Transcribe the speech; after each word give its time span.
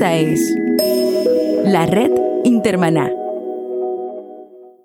Esta 0.00 0.16
es 0.16 0.40
la 1.62 1.84
red 1.84 2.10
Intermaná. 2.44 3.10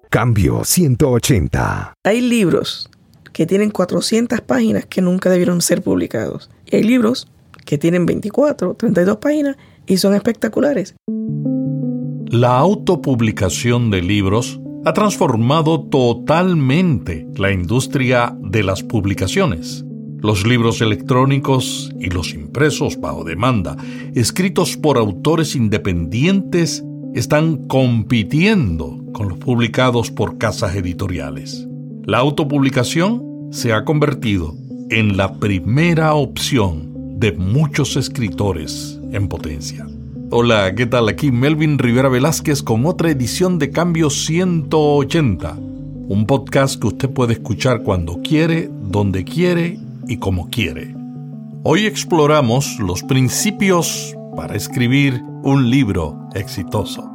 Cambio 0.09 0.65
180. 0.65 1.93
Hay 2.03 2.19
libros 2.19 2.89
que 3.31 3.45
tienen 3.45 3.71
400 3.71 4.41
páginas 4.41 4.85
que 4.87 5.01
nunca 5.01 5.29
debieron 5.29 5.61
ser 5.61 5.81
publicados. 5.81 6.49
Y 6.65 6.75
hay 6.75 6.83
libros 6.83 7.29
que 7.63 7.77
tienen 7.77 8.05
24, 8.05 8.73
32 8.73 9.15
páginas 9.15 9.55
y 9.87 9.95
son 9.95 10.15
espectaculares. 10.15 10.95
La 12.27 12.57
autopublicación 12.57 13.91
de 13.91 14.01
libros 14.01 14.59
ha 14.83 14.91
transformado 14.91 15.85
totalmente 15.85 17.25
la 17.37 17.53
industria 17.53 18.35
de 18.41 18.63
las 18.63 18.83
publicaciones. 18.83 19.85
Los 20.21 20.47
libros 20.47 20.81
electrónicos 20.81 21.93
y 21.99 22.09
los 22.09 22.33
impresos 22.33 22.99
bajo 22.99 23.23
demanda, 23.23 23.77
escritos 24.15 24.77
por 24.77 24.97
autores 24.97 25.55
independientes, 25.55 26.83
están 27.13 27.67
compitiendo 27.67 28.99
con 29.13 29.29
los 29.29 29.37
publicados 29.37 30.11
por 30.11 30.37
casas 30.37 30.75
editoriales. 30.75 31.67
La 32.05 32.17
autopublicación 32.17 33.49
se 33.51 33.71
ha 33.71 33.85
convertido 33.85 34.55
en 34.89 35.15
la 35.15 35.35
primera 35.35 36.13
opción 36.13 37.19
de 37.19 37.31
muchos 37.31 37.95
escritores 37.95 38.99
en 39.11 39.27
potencia. 39.27 39.87
Hola, 40.31 40.73
¿qué 40.75 40.85
tal? 40.85 41.07
Aquí 41.07 41.31
Melvin 41.31 41.77
Rivera 41.77 42.09
Velázquez 42.09 42.63
con 42.63 42.85
otra 42.85 43.11
edición 43.11 43.59
de 43.59 43.69
Cambio 43.69 44.09
180, 44.09 45.53
un 45.53 46.25
podcast 46.27 46.81
que 46.81 46.87
usted 46.87 47.09
puede 47.09 47.33
escuchar 47.33 47.83
cuando 47.83 48.21
quiere, 48.21 48.69
donde 48.89 49.23
quiere 49.23 49.84
y 50.07 50.17
como 50.17 50.49
quiere. 50.49 50.95
Hoy 51.63 51.85
exploramos 51.85 52.79
los 52.79 53.03
principios 53.03 54.15
para 54.35 54.55
escribir 54.55 55.21
un 55.43 55.69
libro 55.69 56.29
exitoso. 56.33 57.11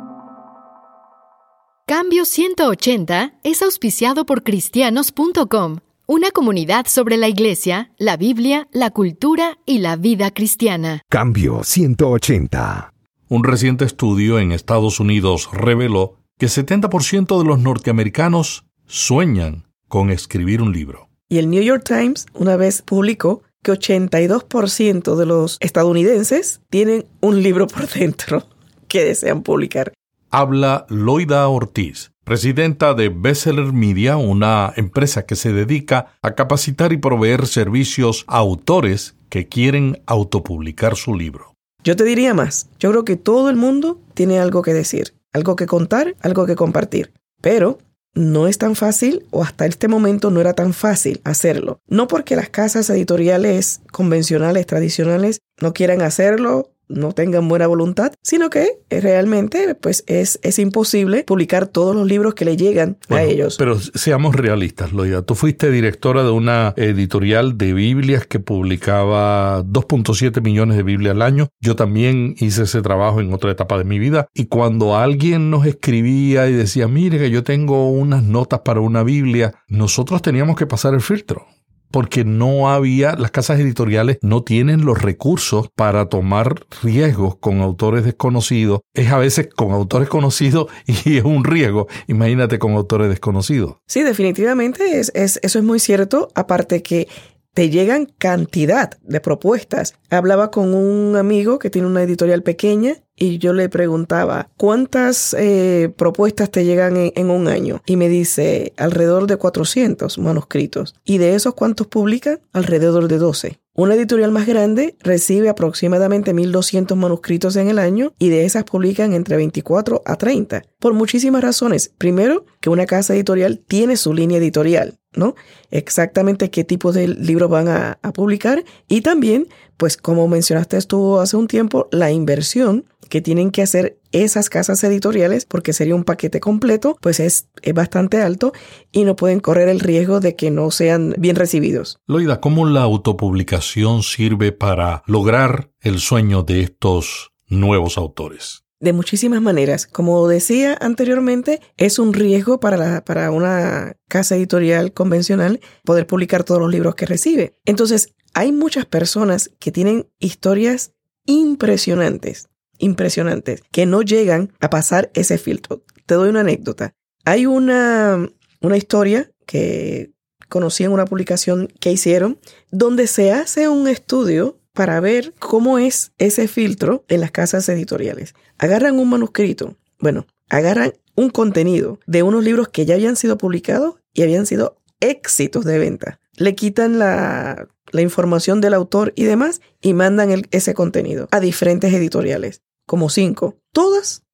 Cambio 1.86 2.24
180 2.24 3.40
es 3.42 3.62
auspiciado 3.62 4.24
por 4.24 4.42
cristianos.com, 4.44 5.78
una 6.06 6.30
comunidad 6.30 6.86
sobre 6.86 7.16
la 7.16 7.28
iglesia, 7.28 7.92
la 7.98 8.16
Biblia, 8.16 8.68
la 8.72 8.90
cultura 8.90 9.58
y 9.66 9.78
la 9.78 9.96
vida 9.96 10.30
cristiana. 10.30 11.02
Cambio 11.08 11.64
180. 11.64 12.92
Un 13.28 13.44
reciente 13.44 13.84
estudio 13.84 14.38
en 14.38 14.52
Estados 14.52 14.98
Unidos 14.98 15.48
reveló 15.52 16.16
que 16.38 16.46
70% 16.46 17.38
de 17.38 17.44
los 17.44 17.60
norteamericanos 17.60 18.64
sueñan 18.86 19.66
con 19.88 20.10
escribir 20.10 20.62
un 20.62 20.72
libro. 20.72 21.09
Y 21.32 21.38
el 21.38 21.48
New 21.48 21.62
York 21.62 21.84
Times 21.84 22.26
una 22.34 22.56
vez 22.56 22.82
publicó 22.82 23.44
que 23.62 23.70
82% 23.70 25.14
de 25.14 25.26
los 25.26 25.58
estadounidenses 25.60 26.60
tienen 26.70 27.06
un 27.20 27.40
libro 27.40 27.68
por 27.68 27.88
dentro 27.88 28.48
que 28.88 29.04
desean 29.04 29.44
publicar. 29.44 29.92
Habla 30.30 30.86
Loida 30.88 31.46
Ortiz, 31.46 32.10
presidenta 32.24 32.94
de 32.94 33.10
Bestseller 33.10 33.72
Media, 33.72 34.16
una 34.16 34.72
empresa 34.74 35.24
que 35.24 35.36
se 35.36 35.52
dedica 35.52 36.18
a 36.20 36.34
capacitar 36.34 36.92
y 36.92 36.96
proveer 36.96 37.46
servicios 37.46 38.24
a 38.26 38.38
autores 38.38 39.14
que 39.28 39.46
quieren 39.46 40.02
autopublicar 40.06 40.96
su 40.96 41.14
libro. 41.14 41.54
Yo 41.84 41.94
te 41.94 42.02
diría 42.02 42.34
más, 42.34 42.68
yo 42.80 42.90
creo 42.90 43.04
que 43.04 43.16
todo 43.16 43.50
el 43.50 43.56
mundo 43.56 44.00
tiene 44.14 44.40
algo 44.40 44.62
que 44.62 44.74
decir, 44.74 45.14
algo 45.32 45.54
que 45.54 45.66
contar, 45.66 46.16
algo 46.22 46.44
que 46.46 46.56
compartir, 46.56 47.12
pero 47.40 47.78
no 48.14 48.46
es 48.48 48.58
tan 48.58 48.74
fácil 48.74 49.26
o 49.30 49.42
hasta 49.42 49.66
este 49.66 49.88
momento 49.88 50.30
no 50.30 50.40
era 50.40 50.52
tan 50.52 50.72
fácil 50.72 51.20
hacerlo. 51.24 51.80
No 51.86 52.08
porque 52.08 52.36
las 52.36 52.48
casas 52.48 52.90
editoriales 52.90 53.80
convencionales, 53.92 54.66
tradicionales, 54.66 55.40
no 55.60 55.72
quieran 55.72 56.02
hacerlo 56.02 56.70
no 56.90 57.12
tengan 57.12 57.48
buena 57.48 57.66
voluntad, 57.66 58.12
sino 58.22 58.50
que 58.50 58.80
realmente 58.90 59.74
pues 59.74 60.04
es, 60.06 60.38
es 60.42 60.58
imposible 60.58 61.24
publicar 61.24 61.68
todos 61.68 61.94
los 61.94 62.06
libros 62.06 62.34
que 62.34 62.44
le 62.44 62.56
llegan 62.56 62.98
a 63.08 63.22
ellos. 63.22 63.56
Pero 63.56 63.78
seamos 63.78 64.34
realistas, 64.34 64.92
Loida. 64.92 65.22
Tú 65.22 65.34
fuiste 65.34 65.70
directora 65.70 66.22
de 66.22 66.30
una 66.30 66.74
editorial 66.76 67.56
de 67.56 67.72
Biblias 67.72 68.26
que 68.26 68.40
publicaba 68.40 69.62
2.7 69.64 70.42
millones 70.42 70.76
de 70.76 70.82
Biblias 70.82 71.14
al 71.14 71.22
año. 71.22 71.48
Yo 71.60 71.76
también 71.76 72.34
hice 72.38 72.64
ese 72.64 72.82
trabajo 72.82 73.20
en 73.20 73.32
otra 73.32 73.52
etapa 73.52 73.78
de 73.78 73.84
mi 73.84 73.98
vida. 73.98 74.26
Y 74.34 74.46
cuando 74.46 74.96
alguien 74.96 75.50
nos 75.50 75.66
escribía 75.66 76.48
y 76.48 76.52
decía, 76.52 76.88
mire 76.88 77.18
que 77.18 77.30
yo 77.30 77.44
tengo 77.44 77.90
unas 77.90 78.22
notas 78.22 78.60
para 78.60 78.80
una 78.80 79.02
Biblia, 79.02 79.54
nosotros 79.68 80.22
teníamos 80.22 80.56
que 80.56 80.66
pasar 80.66 80.94
el 80.94 81.00
filtro 81.00 81.46
porque 81.90 82.24
no 82.24 82.70
había, 82.70 83.14
las 83.16 83.30
casas 83.30 83.60
editoriales 83.60 84.18
no 84.22 84.42
tienen 84.42 84.84
los 84.84 85.00
recursos 85.00 85.68
para 85.74 86.06
tomar 86.06 86.66
riesgos 86.82 87.36
con 87.36 87.60
autores 87.60 88.04
desconocidos. 88.04 88.80
Es 88.94 89.10
a 89.10 89.18
veces 89.18 89.48
con 89.54 89.72
autores 89.72 90.08
conocidos 90.08 90.66
y 90.86 91.18
es 91.18 91.24
un 91.24 91.44
riesgo. 91.44 91.88
Imagínate 92.06 92.58
con 92.58 92.72
autores 92.72 93.08
desconocidos. 93.08 93.76
Sí, 93.86 94.02
definitivamente 94.02 94.98
es, 94.98 95.12
es, 95.14 95.40
eso 95.42 95.58
es 95.58 95.64
muy 95.64 95.80
cierto. 95.80 96.28
Aparte 96.34 96.82
que 96.82 97.08
te 97.54 97.68
llegan 97.68 98.06
cantidad 98.18 98.98
de 99.02 99.20
propuestas. 99.20 99.94
Hablaba 100.08 100.50
con 100.50 100.74
un 100.74 101.16
amigo 101.16 101.58
que 101.58 101.70
tiene 101.70 101.88
una 101.88 102.02
editorial 102.02 102.42
pequeña 102.42 102.94
y 103.20 103.36
yo 103.36 103.52
le 103.52 103.68
preguntaba, 103.68 104.48
¿cuántas 104.56 105.36
eh, 105.38 105.92
propuestas 105.94 106.50
te 106.50 106.64
llegan 106.64 106.94
en, 106.96 107.30
un 107.30 107.48
año? 107.48 107.82
Y 107.84 107.96
me 107.96 108.08
dice, 108.08 108.72
alrededor 108.78 109.26
de 109.26 109.36
400 109.36 110.18
manuscritos. 110.18 110.94
¿Y 111.04 111.18
de 111.18 111.34
esos 111.34 111.54
cuántos 111.54 111.86
publican? 111.86 112.40
Alrededor 112.54 113.08
de 113.08 113.18
12. 113.18 113.60
Una 113.74 113.94
editorial 113.94 114.30
más 114.30 114.46
grande 114.46 114.96
recibe 115.00 115.50
aproximadamente 115.50 116.34
1.200 116.34 116.96
manuscritos 116.96 117.56
en 117.56 117.68
el 117.68 117.78
año 117.78 118.14
y 118.18 118.30
de 118.30 118.46
esas 118.46 118.64
publican 118.64 119.12
entre 119.12 119.36
24 119.36 120.02
a 120.06 120.16
30. 120.16 120.62
Por 120.78 120.94
muchísimas 120.94 121.42
razones. 121.42 121.92
Primero, 121.98 122.46
que 122.60 122.70
una 122.70 122.86
casa 122.86 123.14
editorial 123.14 123.58
tiene 123.58 123.96
su 123.96 124.14
línea 124.14 124.38
editorial. 124.38 124.98
¿no? 125.14 125.34
Exactamente 125.70 126.50
qué 126.50 126.64
tipo 126.64 126.92
de 126.92 127.08
libros 127.08 127.50
van 127.50 127.68
a, 127.68 127.98
publicar 128.14 128.64
y 128.88 129.02
también, 129.02 129.48
pues 129.76 129.96
como 129.96 130.26
mencionaste 130.28 130.80
tú 130.82 131.18
hace 131.18 131.36
un 131.36 131.46
tiempo, 131.46 131.88
la 131.92 132.10
inversión 132.10 132.84
que 133.10 133.20
tienen 133.20 133.50
que 133.50 133.60
hacer 133.60 134.00
esas 134.12 134.48
casas 134.48 134.82
editoriales, 134.84 135.44
porque 135.44 135.74
sería 135.74 135.94
un 135.94 136.04
paquete 136.04 136.40
completo, 136.40 136.96
pues 137.02 137.20
es, 137.20 137.48
bastante 137.74 138.22
alto 138.22 138.52
y 138.90 139.04
no 139.04 139.16
pueden 139.16 139.40
correr 139.40 139.68
el 139.68 139.80
riesgo 139.80 140.20
de 140.20 140.34
que 140.34 140.50
no 140.50 140.70
sean 140.70 141.14
bien 141.18 141.36
recibidos. 141.36 141.98
Loida, 142.06 142.40
¿cómo 142.40 142.64
la 142.64 142.82
autopublicación 142.82 144.02
sirve 144.02 144.52
para 144.52 145.02
lograr 145.06 145.70
el 145.80 145.98
sueño 145.98 146.42
de 146.42 146.62
estos 146.62 147.32
nuevos 147.48 147.98
autores? 147.98 148.64
de 148.82 148.94
muchísimas 148.94 149.42
maneras. 149.42 149.86
Como 149.86 150.26
decía 150.26 150.74
anteriormente, 150.80 151.60
es 151.76 151.98
un 151.98 152.14
riesgo 152.14 152.60
para, 152.60 152.78
la, 152.78 153.04
para 153.04 153.30
una 153.30 153.96
casa 154.08 154.36
editorial 154.36 154.94
convencional 154.94 155.60
poder 155.84 156.06
publicar 156.06 156.44
todos 156.44 156.62
los 156.62 156.70
libros 156.70 156.94
que 156.94 157.04
recibe. 157.04 157.58
Entonces, 157.66 158.14
hay 158.32 158.52
muchas 158.52 158.86
personas 158.86 159.50
que 159.58 159.70
tienen 159.70 160.08
historias 160.18 160.94
impresionantes 161.26 162.49
impresionantes 162.80 163.62
que 163.70 163.86
no 163.86 164.02
llegan 164.02 164.52
a 164.60 164.70
pasar 164.70 165.10
ese 165.14 165.38
filtro. 165.38 165.84
Te 166.06 166.14
doy 166.14 166.30
una 166.30 166.40
anécdota. 166.40 166.94
Hay 167.24 167.46
una, 167.46 168.28
una 168.60 168.76
historia 168.76 169.30
que 169.46 170.10
conocí 170.48 170.84
en 170.84 170.92
una 170.92 171.04
publicación 171.04 171.68
que 171.80 171.92
hicieron 171.92 172.38
donde 172.70 173.06
se 173.06 173.32
hace 173.32 173.68
un 173.68 173.88
estudio 173.88 174.58
para 174.72 175.00
ver 175.00 175.34
cómo 175.38 175.78
es 175.78 176.12
ese 176.18 176.48
filtro 176.48 177.04
en 177.08 177.20
las 177.20 177.30
casas 177.30 177.68
editoriales. 177.68 178.34
Agarran 178.58 178.98
un 178.98 179.10
manuscrito, 179.10 179.76
bueno, 179.98 180.26
agarran 180.48 180.92
un 181.16 181.30
contenido 181.30 181.98
de 182.06 182.22
unos 182.22 182.44
libros 182.44 182.68
que 182.68 182.86
ya 182.86 182.94
habían 182.94 183.16
sido 183.16 183.38
publicados 183.38 183.96
y 184.12 184.22
habían 184.22 184.46
sido 184.46 184.78
éxitos 185.00 185.64
de 185.64 185.78
venta. 185.78 186.20
Le 186.36 186.54
quitan 186.54 186.98
la, 186.98 187.68
la 187.92 188.02
información 188.02 188.60
del 188.60 188.74
autor 188.74 189.12
y 189.16 189.24
demás 189.24 189.60
y 189.80 189.94
mandan 189.94 190.42
ese 190.50 190.74
contenido 190.74 191.28
a 191.30 191.40
diferentes 191.40 191.92
editoriales 191.92 192.62
como 192.90 193.08
cinco. 193.08 193.56
Todas 193.70 194.24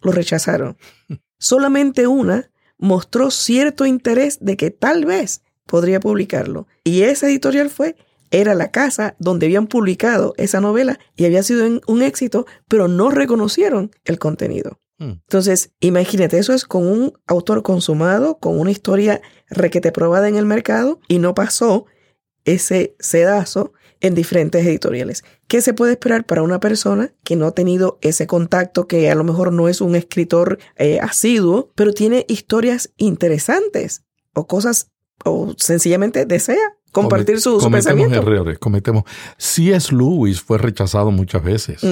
lo 0.00 0.12
rechazaron. 0.12 0.76
Solamente 1.40 2.06
una 2.06 2.48
mostró 2.78 3.32
cierto 3.32 3.86
interés 3.86 4.38
de 4.40 4.56
que 4.56 4.70
tal 4.70 5.04
vez 5.04 5.42
podría 5.66 5.98
publicarlo. 5.98 6.68
Y 6.84 7.02
esa 7.02 7.26
editorial 7.26 7.70
fue, 7.70 7.96
era 8.30 8.54
la 8.54 8.70
casa 8.70 9.16
donde 9.18 9.46
habían 9.46 9.66
publicado 9.66 10.32
esa 10.36 10.60
novela 10.60 11.00
y 11.16 11.24
había 11.24 11.42
sido 11.42 11.80
un 11.88 12.02
éxito, 12.02 12.46
pero 12.68 12.86
no 12.86 13.10
reconocieron 13.10 13.90
el 14.04 14.20
contenido. 14.20 14.78
Hmm. 14.98 15.14
Entonces, 15.26 15.72
imagínate, 15.80 16.38
eso 16.38 16.52
es 16.52 16.66
con 16.66 16.86
un 16.86 17.14
autor 17.26 17.64
consumado, 17.64 18.38
con 18.38 18.60
una 18.60 18.70
historia 18.70 19.22
requete 19.48 19.90
probada 19.90 20.28
en 20.28 20.36
el 20.36 20.46
mercado 20.46 21.00
y 21.08 21.18
no 21.18 21.34
pasó 21.34 21.86
ese 22.44 22.94
sedazo 23.00 23.72
en 24.04 24.14
diferentes 24.14 24.66
editoriales. 24.66 25.24
¿Qué 25.48 25.62
se 25.62 25.72
puede 25.72 25.92
esperar 25.92 26.26
para 26.26 26.42
una 26.42 26.60
persona 26.60 27.14
que 27.24 27.36
no 27.36 27.46
ha 27.46 27.52
tenido 27.52 27.98
ese 28.02 28.26
contacto, 28.26 28.86
que 28.86 29.10
a 29.10 29.14
lo 29.14 29.24
mejor 29.24 29.50
no 29.50 29.66
es 29.66 29.80
un 29.80 29.96
escritor 29.96 30.58
eh, 30.76 31.00
asiduo, 31.00 31.72
pero 31.74 31.94
tiene 31.94 32.26
historias 32.28 32.92
interesantes 32.98 34.04
o 34.34 34.46
cosas, 34.46 34.90
o 35.24 35.54
sencillamente 35.56 36.26
desea 36.26 36.76
compartir 36.92 37.40
su, 37.40 37.52
cometemos 37.52 37.72
pensamiento. 37.72 38.16
errores, 38.18 38.58
cometemos. 38.58 39.04
C.S. 39.38 39.94
Lewis 39.94 40.42
fue 40.42 40.58
rechazado 40.58 41.10
muchas 41.10 41.42
veces. 41.42 41.82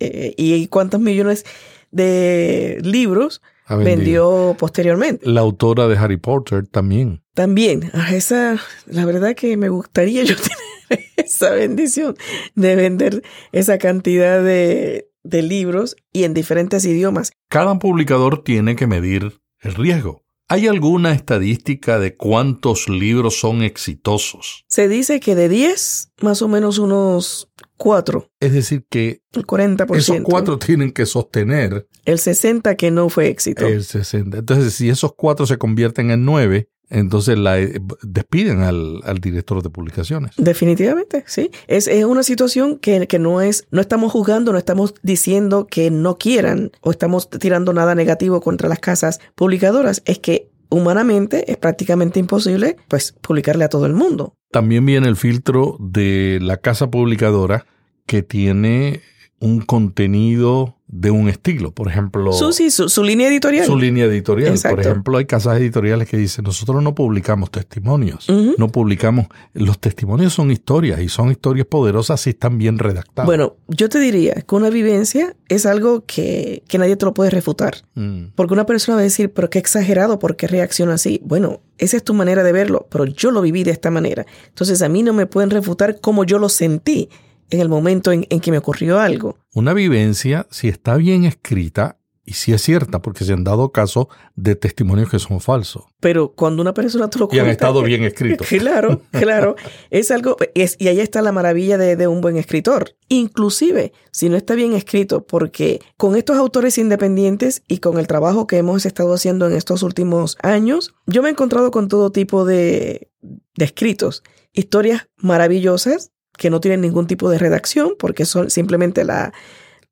Eh, 0.00 0.34
¿Y 0.36 0.66
cuántos 0.66 1.00
millones 1.00 1.46
de 1.92 2.78
libros 2.82 3.40
vendió 3.70 4.54
posteriormente? 4.58 5.26
La 5.26 5.40
autora 5.40 5.88
de 5.88 5.96
Harry 5.96 6.18
Potter 6.18 6.66
también. 6.66 7.22
También, 7.32 7.90
a 7.94 8.14
esa, 8.14 8.60
la 8.84 9.06
verdad 9.06 9.34
que 9.34 9.56
me 9.56 9.70
gustaría 9.70 10.24
yo 10.24 10.36
tener 10.36 10.71
esa 11.16 11.50
bendición 11.50 12.16
de 12.54 12.76
vender 12.76 13.22
esa 13.52 13.78
cantidad 13.78 14.42
de, 14.42 15.08
de 15.22 15.42
libros 15.42 15.96
y 16.12 16.24
en 16.24 16.34
diferentes 16.34 16.84
idiomas. 16.84 17.32
Cada 17.48 17.78
publicador 17.78 18.42
tiene 18.44 18.76
que 18.76 18.86
medir 18.86 19.40
el 19.60 19.74
riesgo. 19.74 20.22
¿Hay 20.48 20.66
alguna 20.66 21.12
estadística 21.12 21.98
de 21.98 22.14
cuántos 22.14 22.88
libros 22.88 23.38
son 23.40 23.62
exitosos? 23.62 24.64
Se 24.68 24.86
dice 24.86 25.18
que 25.18 25.34
de 25.34 25.48
10, 25.48 26.12
más 26.20 26.42
o 26.42 26.48
menos 26.48 26.78
unos 26.78 27.48
4, 27.78 28.28
Es 28.38 28.52
decir, 28.52 28.84
que 28.90 29.22
el 29.32 29.46
40%. 29.46 29.96
esos 29.96 30.18
cuatro 30.22 30.58
tienen 30.58 30.92
que 30.92 31.06
sostener 31.06 31.88
El 32.04 32.18
60 32.18 32.76
que 32.76 32.90
no 32.90 33.08
fue 33.08 33.28
éxito. 33.28 33.66
el 33.66 33.82
60. 33.82 34.38
Entonces, 34.38 34.74
si 34.74 34.90
esos 34.90 35.14
cuatro 35.16 35.46
se 35.46 35.56
convierten 35.56 36.10
en 36.10 36.24
nueve, 36.26 36.68
entonces 36.92 37.38
la, 37.38 37.58
eh, 37.58 37.80
despiden 38.02 38.60
al, 38.60 39.00
al 39.04 39.18
director 39.18 39.62
de 39.62 39.70
publicaciones. 39.70 40.32
Definitivamente, 40.36 41.24
sí. 41.26 41.50
Es, 41.66 41.88
es 41.88 42.04
una 42.04 42.22
situación 42.22 42.78
que, 42.78 43.06
que 43.06 43.18
no 43.18 43.40
es, 43.40 43.66
no 43.70 43.80
estamos 43.80 44.12
juzgando, 44.12 44.52
no 44.52 44.58
estamos 44.58 44.94
diciendo 45.02 45.66
que 45.66 45.90
no 45.90 46.18
quieran 46.18 46.70
o 46.82 46.90
estamos 46.90 47.30
tirando 47.30 47.72
nada 47.72 47.94
negativo 47.94 48.40
contra 48.40 48.68
las 48.68 48.78
casas 48.78 49.20
publicadoras. 49.34 50.02
Es 50.04 50.18
que 50.18 50.50
humanamente 50.68 51.50
es 51.50 51.56
prácticamente 51.56 52.20
imposible, 52.20 52.76
pues, 52.88 53.12
publicarle 53.20 53.64
a 53.64 53.68
todo 53.68 53.86
el 53.86 53.94
mundo. 53.94 54.34
También 54.50 54.84
viene 54.84 55.08
el 55.08 55.16
filtro 55.16 55.76
de 55.80 56.38
la 56.42 56.58
casa 56.58 56.90
publicadora 56.90 57.66
que 58.06 58.22
tiene 58.22 59.00
un 59.40 59.60
contenido 59.60 60.76
de 60.92 61.10
un 61.10 61.28
estilo. 61.30 61.72
Por 61.72 61.88
ejemplo, 61.88 62.32
Su, 62.32 62.52
sí, 62.52 62.70
su, 62.70 62.88
su 62.88 63.02
línea 63.02 63.26
editorial. 63.28 63.64
su 63.64 63.78
línea 63.78 64.04
editorial. 64.04 64.50
Exacto. 64.50 64.76
Por 64.76 64.86
ejemplo, 64.86 65.18
hay 65.18 65.24
casas 65.24 65.56
editoriales 65.56 66.06
que 66.06 66.18
dicen, 66.18 66.44
nosotros 66.44 66.82
no 66.82 66.94
publicamos 66.94 67.50
testimonios, 67.50 68.28
no 68.28 68.68
publicamos, 68.68 69.26
los 69.54 69.78
testimonios 69.80 70.34
son 70.34 70.50
historias 70.50 71.00
y 71.00 71.08
son 71.08 71.30
historias 71.30 71.66
poderosas 71.66 72.20
si 72.20 72.30
están 72.30 72.58
bien 72.58 72.78
redactadas. 72.78 73.26
Bueno, 73.26 73.56
yo 73.68 73.88
te 73.88 73.98
diría 73.98 74.34
que 74.34 74.54
una 74.54 74.68
vivencia 74.68 75.34
es 75.48 75.64
algo 75.64 76.04
que, 76.06 76.62
que 76.68 76.76
nadie 76.76 76.96
te 76.96 77.06
lo 77.06 77.14
puede 77.14 77.30
refutar. 77.30 77.76
Mm. 77.94 78.26
Porque 78.34 78.52
una 78.52 78.66
persona 78.66 78.96
va 78.96 79.00
a 79.00 79.04
decir, 79.04 79.32
pero 79.32 79.48
qué 79.48 79.58
exagerado, 79.58 80.18
¿por 80.18 80.36
qué 80.36 80.46
reacciona 80.46 80.94
así? 80.94 81.22
Bueno, 81.24 81.62
esa 81.78 81.96
es 81.96 82.04
tu 82.04 82.12
manera 82.12 82.42
de 82.42 82.52
verlo, 82.52 82.86
pero 82.90 83.06
yo 83.06 83.30
lo 83.30 83.40
viví 83.40 83.64
de 83.64 83.70
esta 83.70 83.90
manera. 83.90 84.26
Entonces 84.48 84.82
a 84.82 84.90
mí 84.90 85.02
no 85.02 85.14
me 85.14 85.24
pueden 85.24 85.48
refutar 85.48 86.00
cómo 86.00 86.24
yo 86.24 86.38
lo 86.38 86.50
sentí 86.50 87.08
en 87.52 87.60
el 87.60 87.68
momento 87.68 88.10
en, 88.10 88.26
en 88.28 88.40
que 88.40 88.50
me 88.50 88.58
ocurrió 88.58 88.98
algo. 88.98 89.36
Una 89.54 89.72
vivencia, 89.74 90.46
si 90.50 90.66
está 90.68 90.96
bien 90.96 91.24
escrita, 91.24 91.98
y 92.24 92.34
si 92.34 92.52
es 92.52 92.62
cierta, 92.62 93.02
porque 93.02 93.24
se 93.24 93.32
han 93.32 93.42
dado 93.42 93.72
casos 93.72 94.06
de 94.36 94.54
testimonios 94.54 95.10
que 95.10 95.18
son 95.18 95.40
falsos 95.40 95.86
Pero 95.98 96.32
cuando 96.34 96.62
una 96.62 96.72
persona 96.72 97.10
te 97.10 97.18
lo 97.18 97.24
y 97.32 97.38
han 97.40 97.46
cuenta- 97.46 97.50
estado 97.50 97.82
bien 97.82 98.04
escritos. 98.10 98.46
Claro, 98.46 99.02
claro. 99.10 99.56
Es 99.90 100.12
algo, 100.12 100.36
es, 100.54 100.76
y 100.78 100.86
ahí 100.86 101.00
está 101.00 101.20
la 101.20 101.32
maravilla 101.32 101.78
de, 101.78 101.96
de 101.96 102.06
un 102.06 102.20
buen 102.20 102.36
escritor. 102.36 102.94
Inclusive, 103.08 103.92
si 104.12 104.28
no 104.28 104.36
está 104.36 104.54
bien 104.54 104.72
escrito, 104.72 105.26
porque 105.26 105.80
con 105.96 106.14
estos 106.14 106.36
autores 106.36 106.78
independientes 106.78 107.64
y 107.66 107.78
con 107.78 107.98
el 107.98 108.06
trabajo 108.06 108.46
que 108.46 108.56
hemos 108.58 108.86
estado 108.86 109.14
haciendo 109.14 109.48
en 109.48 109.54
estos 109.56 109.82
últimos 109.82 110.38
años, 110.44 110.94
yo 111.06 111.22
me 111.22 111.28
he 111.28 111.32
encontrado 111.32 111.72
con 111.72 111.88
todo 111.88 112.12
tipo 112.12 112.44
de, 112.44 113.10
de 113.56 113.64
escritos. 113.64 114.22
Historias 114.52 115.08
maravillosas 115.16 116.11
que 116.42 116.50
no 116.50 116.60
tienen 116.60 116.80
ningún 116.82 117.06
tipo 117.06 117.30
de 117.30 117.38
redacción, 117.38 117.92
porque 117.98 118.24
son 118.26 118.50
simplemente 118.50 119.04
la, 119.04 119.32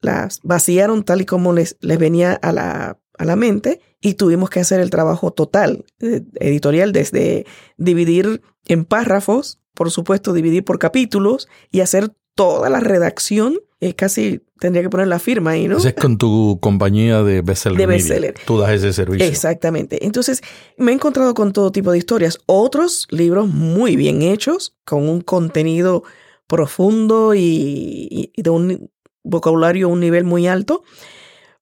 las 0.01 0.41
vaciaron 0.43 1.05
tal 1.05 1.21
y 1.21 1.25
como 1.25 1.53
les, 1.53 1.77
les 1.81 1.99
venía 1.99 2.33
a 2.33 2.53
la, 2.53 2.99
a 3.17 3.25
la 3.25 3.37
mente 3.37 3.81
y 4.01 4.15
tuvimos 4.15 4.51
que 4.51 4.59
hacer 4.61 4.81
el 4.81 4.91
trabajo 4.91 5.31
total 5.31 5.85
eh, 6.01 6.23
editorial 6.41 6.93
desde 6.93 7.47
dividir 7.77 8.43
en 8.67 8.85
párrafos, 8.85 9.61
por 9.75 9.91
supuesto, 9.91 10.33
dividir 10.33 10.65
por 10.65 10.79
capítulos 10.79 11.49
y 11.71 11.81
hacer 11.81 12.11
toda 12.35 12.69
la 12.69 12.81
redacción. 12.81 13.55
eh, 13.81 13.95
casi 13.95 14.43
tendría 14.59 14.83
que 14.83 14.91
poner 14.91 15.09
la 15.09 15.19
firma 15.19 15.53
ahí, 15.53 15.67
¿no? 15.67 15.79
Es 15.79 15.95
con 15.95 16.19
tu 16.19 16.59
compañía 16.61 17.23
de 17.23 17.41
bestseller. 17.41 17.79
De 17.79 17.87
bestseller. 17.87 18.35
Tú 18.45 18.59
das 18.59 18.73
ese 18.73 18.93
servicio. 18.93 19.27
Exactamente. 19.27 20.05
Entonces, 20.05 20.43
me 20.77 20.93
he 20.93 20.95
encontrado 20.95 21.33
con 21.33 21.53
todo 21.53 21.73
tipo 21.73 21.91
de 21.91 21.99
historias. 21.99 22.39
Otros 22.47 23.07
libros 23.11 23.49
muy 23.49 23.97
bien 23.97 24.21
hechos, 24.21 24.77
con 24.85 25.09
un 25.09 25.23
contenido 25.23 26.03
profundo 26.51 27.33
y, 27.35 28.33
de 28.37 28.51
un 28.51 28.91
vocabulario 29.23 29.87
a 29.87 29.91
un 29.91 30.01
nivel 30.01 30.25
muy 30.25 30.49
alto. 30.49 30.83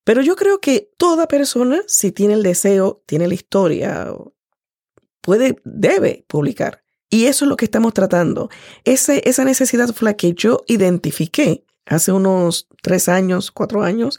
Pero 0.02 0.22
yo 0.22 0.34
creo 0.34 0.60
que 0.60 0.90
toda 0.96 1.28
persona, 1.28 1.82
si 1.86 2.10
tiene 2.10 2.32
el 2.32 2.42
deseo, 2.42 3.02
tiene 3.06 3.28
la 3.28 3.34
historia, 3.34 4.10
puede, 5.20 5.56
debe 5.64 6.24
publicar. 6.26 6.82
Y 7.10 7.26
eso 7.26 7.44
es 7.44 7.50
lo 7.50 7.56
que 7.56 7.66
estamos 7.66 7.92
tratando. 7.92 8.48
Esa 8.84 9.44
necesidad 9.44 9.94
fue 9.94 10.06
la 10.06 10.16
que 10.16 10.32
yo 10.32 10.64
identifiqué 10.66 11.64
hace 11.84 12.10
unos 12.12 12.66
tres 12.82 13.08
años, 13.08 13.50
cuatro 13.50 13.82
años, 13.82 14.18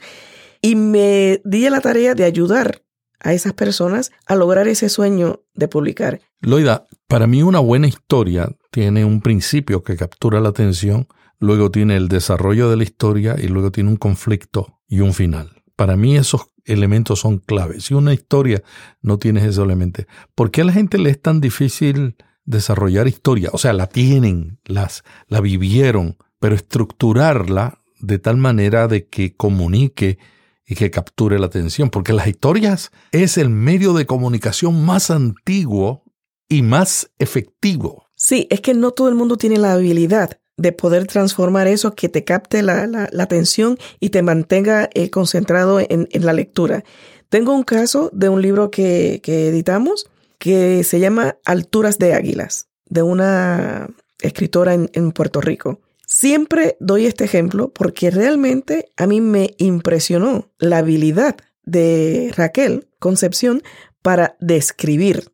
y 0.62 0.76
me 0.76 1.40
di 1.44 1.66
a 1.66 1.70
la 1.70 1.80
tarea 1.80 2.14
de 2.14 2.24
ayudar 2.24 2.84
a 3.18 3.32
esas 3.32 3.54
personas 3.54 4.12
a 4.26 4.36
lograr 4.36 4.68
ese 4.68 4.88
sueño 4.88 5.42
de 5.54 5.66
publicar. 5.66 6.20
Loida, 6.42 6.86
para 7.06 7.26
mí 7.26 7.42
una 7.42 7.58
buena 7.58 7.86
historia 7.86 8.50
tiene 8.70 9.04
un 9.04 9.20
principio 9.20 9.82
que 9.82 9.96
captura 9.96 10.40
la 10.40 10.48
atención, 10.48 11.06
luego 11.38 11.70
tiene 11.70 11.96
el 11.96 12.08
desarrollo 12.08 12.70
de 12.70 12.76
la 12.76 12.84
historia 12.84 13.36
y 13.38 13.48
luego 13.48 13.70
tiene 13.70 13.90
un 13.90 13.96
conflicto 13.96 14.78
y 14.88 15.00
un 15.00 15.12
final. 15.12 15.62
Para 15.76 15.96
mí 15.96 16.16
esos 16.16 16.50
elementos 16.64 17.20
son 17.20 17.38
claves. 17.38 17.84
Si 17.84 17.94
una 17.94 18.14
historia 18.14 18.62
no 19.02 19.18
tiene 19.18 19.46
esos 19.46 19.64
elementos, 19.64 20.06
¿por 20.34 20.50
qué 20.50 20.62
a 20.62 20.64
la 20.64 20.72
gente 20.72 20.96
le 20.96 21.10
es 21.10 21.20
tan 21.20 21.42
difícil 21.42 22.16
desarrollar 22.46 23.06
historia? 23.06 23.50
O 23.52 23.58
sea, 23.58 23.74
la 23.74 23.86
tienen, 23.86 24.60
las, 24.64 25.04
la 25.26 25.42
vivieron, 25.42 26.16
pero 26.38 26.54
estructurarla 26.54 27.82
de 27.98 28.18
tal 28.18 28.38
manera 28.38 28.88
de 28.88 29.06
que 29.08 29.36
comunique 29.36 30.18
y 30.66 30.74
que 30.74 30.90
capture 30.90 31.38
la 31.38 31.46
atención, 31.46 31.90
porque 31.90 32.14
las 32.14 32.28
historias 32.28 32.92
es 33.12 33.36
el 33.36 33.50
medio 33.50 33.92
de 33.92 34.06
comunicación 34.06 34.86
más 34.86 35.10
antiguo 35.10 36.04
y 36.50 36.60
más 36.60 37.08
efectivo. 37.18 38.04
Sí, 38.14 38.46
es 38.50 38.60
que 38.60 38.74
no 38.74 38.90
todo 38.90 39.08
el 39.08 39.14
mundo 39.14 39.36
tiene 39.38 39.56
la 39.56 39.72
habilidad 39.72 40.38
de 40.58 40.72
poder 40.72 41.06
transformar 41.06 41.66
eso 41.68 41.94
que 41.94 42.10
te 42.10 42.24
capte 42.24 42.60
la, 42.62 42.86
la- 42.86 43.08
atención 43.18 43.78
y 43.98 44.10
te 44.10 44.20
mantenga 44.20 44.90
eh, 44.92 45.08
concentrado 45.08 45.80
en, 45.80 46.06
en 46.10 46.26
la 46.26 46.34
lectura. 46.34 46.84
Tengo 47.30 47.54
un 47.54 47.62
caso 47.62 48.10
de 48.12 48.28
un 48.28 48.42
libro 48.42 48.70
que, 48.70 49.20
que 49.22 49.48
editamos 49.48 50.10
que 50.38 50.84
se 50.84 51.00
llama 51.00 51.36
Alturas 51.46 51.98
de 51.98 52.12
Águilas, 52.12 52.68
de 52.86 53.02
una 53.02 53.88
escritora 54.20 54.74
en, 54.74 54.90
en 54.92 55.12
Puerto 55.12 55.40
Rico. 55.40 55.80
Siempre 56.06 56.76
doy 56.80 57.06
este 57.06 57.24
ejemplo 57.24 57.72
porque 57.72 58.10
realmente 58.10 58.90
a 58.96 59.06
mí 59.06 59.20
me 59.20 59.54
impresionó 59.58 60.50
la 60.58 60.78
habilidad 60.78 61.36
de 61.64 62.32
Raquel 62.36 62.88
Concepción 62.98 63.62
para 64.02 64.36
describir. 64.40 65.30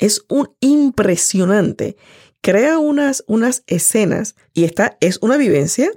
Es 0.00 0.24
un 0.28 0.50
impresionante. 0.60 1.96
Crea 2.40 2.78
unas, 2.78 3.22
unas 3.26 3.62
escenas 3.66 4.34
y 4.54 4.64
esta 4.64 4.96
es 5.00 5.18
una 5.20 5.36
vivencia, 5.36 5.92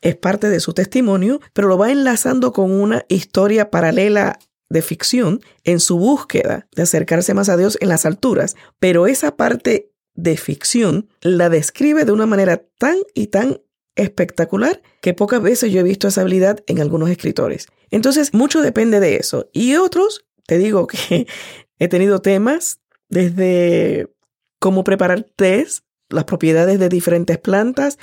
es 0.00 0.14
parte 0.14 0.48
de 0.48 0.60
su 0.60 0.74
testimonio, 0.74 1.40
pero 1.52 1.66
lo 1.66 1.76
va 1.76 1.90
enlazando 1.90 2.52
con 2.52 2.70
una 2.70 3.04
historia 3.08 3.68
paralela 3.68 4.38
de 4.70 4.80
ficción 4.80 5.40
en 5.64 5.80
su 5.80 5.98
búsqueda 5.98 6.68
de 6.76 6.82
acercarse 6.82 7.34
más 7.34 7.48
a 7.48 7.56
Dios 7.56 7.76
en 7.80 7.88
las 7.88 8.06
alturas. 8.06 8.54
Pero 8.78 9.08
esa 9.08 9.36
parte 9.36 9.90
de 10.14 10.36
ficción 10.36 11.08
la 11.20 11.48
describe 11.48 12.04
de 12.04 12.12
una 12.12 12.26
manera 12.26 12.62
tan 12.78 12.98
y 13.12 13.26
tan 13.26 13.60
espectacular 13.96 14.82
que 15.00 15.14
pocas 15.14 15.42
veces 15.42 15.72
yo 15.72 15.80
he 15.80 15.84
visto 15.84 16.06
esa 16.06 16.20
habilidad 16.20 16.62
en 16.68 16.80
algunos 16.80 17.10
escritores. 17.10 17.66
Entonces, 17.90 18.34
mucho 18.34 18.62
depende 18.62 19.00
de 19.00 19.16
eso. 19.16 19.50
Y 19.52 19.74
otros, 19.74 20.26
te 20.46 20.58
digo 20.58 20.86
que 20.86 21.26
he 21.80 21.88
tenido 21.88 22.20
temas 22.20 22.78
desde 23.08 24.12
cómo 24.58 24.84
preparar 24.84 25.26
test, 25.36 25.84
las 26.08 26.24
propiedades 26.24 26.78
de 26.78 26.88
diferentes 26.88 27.38
plantas, 27.38 27.98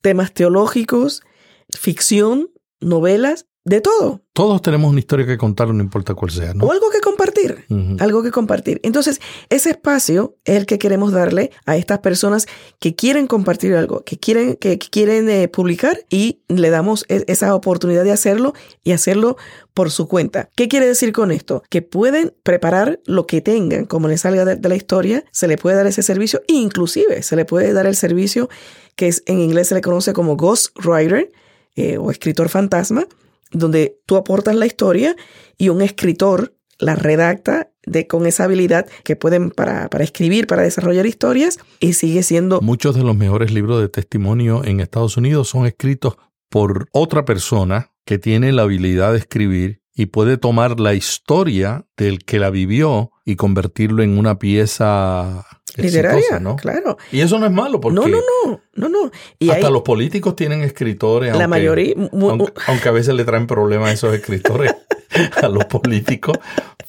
temas 0.00 0.32
teológicos, 0.32 1.22
ficción, 1.70 2.50
novelas, 2.80 3.46
de 3.66 3.80
todo. 3.80 4.20
Todos 4.32 4.62
tenemos 4.62 4.90
una 4.90 5.00
historia 5.00 5.26
que 5.26 5.36
contar, 5.36 5.68
no 5.68 5.82
importa 5.82 6.14
cuál 6.14 6.30
sea, 6.30 6.54
¿no? 6.54 6.66
O 6.66 6.70
algo 6.72 6.88
que 6.90 7.00
compartir. 7.00 7.64
Algo 7.98 8.22
que 8.22 8.30
compartir. 8.30 8.80
Entonces, 8.84 9.20
ese 9.48 9.70
espacio 9.70 10.36
es 10.44 10.56
el 10.56 10.66
que 10.66 10.78
queremos 10.78 11.10
darle 11.10 11.50
a 11.64 11.76
estas 11.76 11.98
personas 11.98 12.46
que 12.78 12.94
quieren 12.94 13.26
compartir 13.26 13.74
algo, 13.74 14.04
que 14.04 14.18
quieren, 14.18 14.54
que, 14.54 14.78
que 14.78 14.88
quieren 14.88 15.28
eh, 15.28 15.48
publicar 15.48 15.98
y 16.10 16.42
le 16.46 16.70
damos 16.70 17.04
e- 17.08 17.24
esa 17.26 17.54
oportunidad 17.56 18.04
de 18.04 18.12
hacerlo 18.12 18.52
y 18.84 18.92
hacerlo 18.92 19.36
por 19.74 19.90
su 19.90 20.06
cuenta. 20.06 20.48
¿Qué 20.54 20.68
quiere 20.68 20.86
decir 20.86 21.12
con 21.12 21.32
esto? 21.32 21.64
Que 21.68 21.82
pueden 21.82 22.34
preparar 22.44 23.00
lo 23.04 23.26
que 23.26 23.40
tengan, 23.40 23.84
como 23.86 24.06
les 24.06 24.20
salga 24.20 24.44
de, 24.44 24.54
de 24.56 24.68
la 24.68 24.76
historia, 24.76 25.24
se 25.32 25.48
le 25.48 25.56
puede 25.58 25.76
dar 25.76 25.86
ese 25.88 26.02
servicio, 26.04 26.40
e 26.46 26.52
inclusive 26.52 27.22
se 27.24 27.34
le 27.34 27.44
puede 27.46 27.72
dar 27.72 27.86
el 27.86 27.96
servicio 27.96 28.48
que 28.94 29.08
es, 29.08 29.24
en 29.26 29.40
inglés 29.40 29.68
se 29.68 29.74
le 29.74 29.80
conoce 29.80 30.12
como 30.12 30.36
ghostwriter 30.36 31.32
eh, 31.74 31.98
o 31.98 32.10
escritor 32.12 32.48
fantasma, 32.48 33.06
donde 33.52 33.98
tú 34.06 34.16
aportas 34.16 34.54
la 34.54 34.66
historia 34.66 35.16
y 35.56 35.68
un 35.68 35.82
escritor 35.82 36.54
la 36.78 36.94
redacta 36.94 37.70
de, 37.86 38.06
con 38.06 38.26
esa 38.26 38.44
habilidad 38.44 38.86
que 39.04 39.16
pueden 39.16 39.50
para, 39.50 39.88
para 39.88 40.04
escribir, 40.04 40.46
para 40.46 40.62
desarrollar 40.62 41.06
historias 41.06 41.58
y 41.80 41.94
sigue 41.94 42.22
siendo... 42.22 42.60
Muchos 42.60 42.94
de 42.94 43.02
los 43.02 43.16
mejores 43.16 43.52
libros 43.52 43.80
de 43.80 43.88
testimonio 43.88 44.62
en 44.64 44.80
Estados 44.80 45.16
Unidos 45.16 45.48
son 45.48 45.66
escritos 45.66 46.16
por 46.50 46.88
otra 46.92 47.24
persona 47.24 47.92
que 48.04 48.18
tiene 48.18 48.52
la 48.52 48.62
habilidad 48.62 49.12
de 49.12 49.18
escribir 49.18 49.80
y 49.96 50.06
puede 50.06 50.36
tomar 50.36 50.78
la 50.78 50.94
historia 50.94 51.86
del 51.96 52.18
que 52.24 52.38
la 52.38 52.50
vivió 52.50 53.10
y 53.24 53.34
convertirlo 53.36 54.02
en 54.02 54.18
una 54.18 54.38
pieza 54.38 55.46
literaria, 55.76 56.18
exitosa, 56.18 56.40
¿no? 56.40 56.56
claro. 56.56 56.96
Y 57.10 57.20
eso 57.20 57.38
no 57.38 57.46
es 57.46 57.52
malo 57.52 57.80
porque 57.80 57.94
No, 57.98 58.06
no, 58.06 58.18
no, 58.44 58.60
no, 58.74 58.88
no. 58.88 59.10
Y 59.38 59.48
hasta 59.50 59.66
hay- 59.68 59.72
los 59.72 59.82
políticos 59.82 60.36
tienen 60.36 60.60
escritores. 60.62 61.30
la 61.30 61.34
aunque- 61.44 61.48
mayoría, 61.48 61.94
aunque, 62.12 62.52
aunque 62.66 62.88
a 62.88 62.92
veces 62.92 63.14
le 63.14 63.24
traen 63.24 63.46
problemas 63.46 63.88
a 63.88 63.92
esos 63.94 64.14
escritores 64.14 64.74
a 65.42 65.48
los 65.48 65.64
políticos 65.64 66.36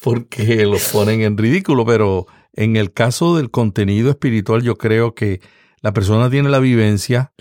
porque 0.01 0.65
los 0.65 0.89
ponen 0.89 1.21
en 1.21 1.37
ridículo, 1.37 1.85
pero 1.85 2.27
en 2.53 2.75
el 2.75 2.91
caso 2.91 3.37
del 3.37 3.51
contenido 3.51 4.09
espiritual 4.09 4.61
yo 4.63 4.77
creo 4.77 5.13
que 5.15 5.39
la 5.81 5.93
persona 5.93 6.29
tiene 6.29 6.49
la 6.49 6.59
vivencia. 6.59 7.31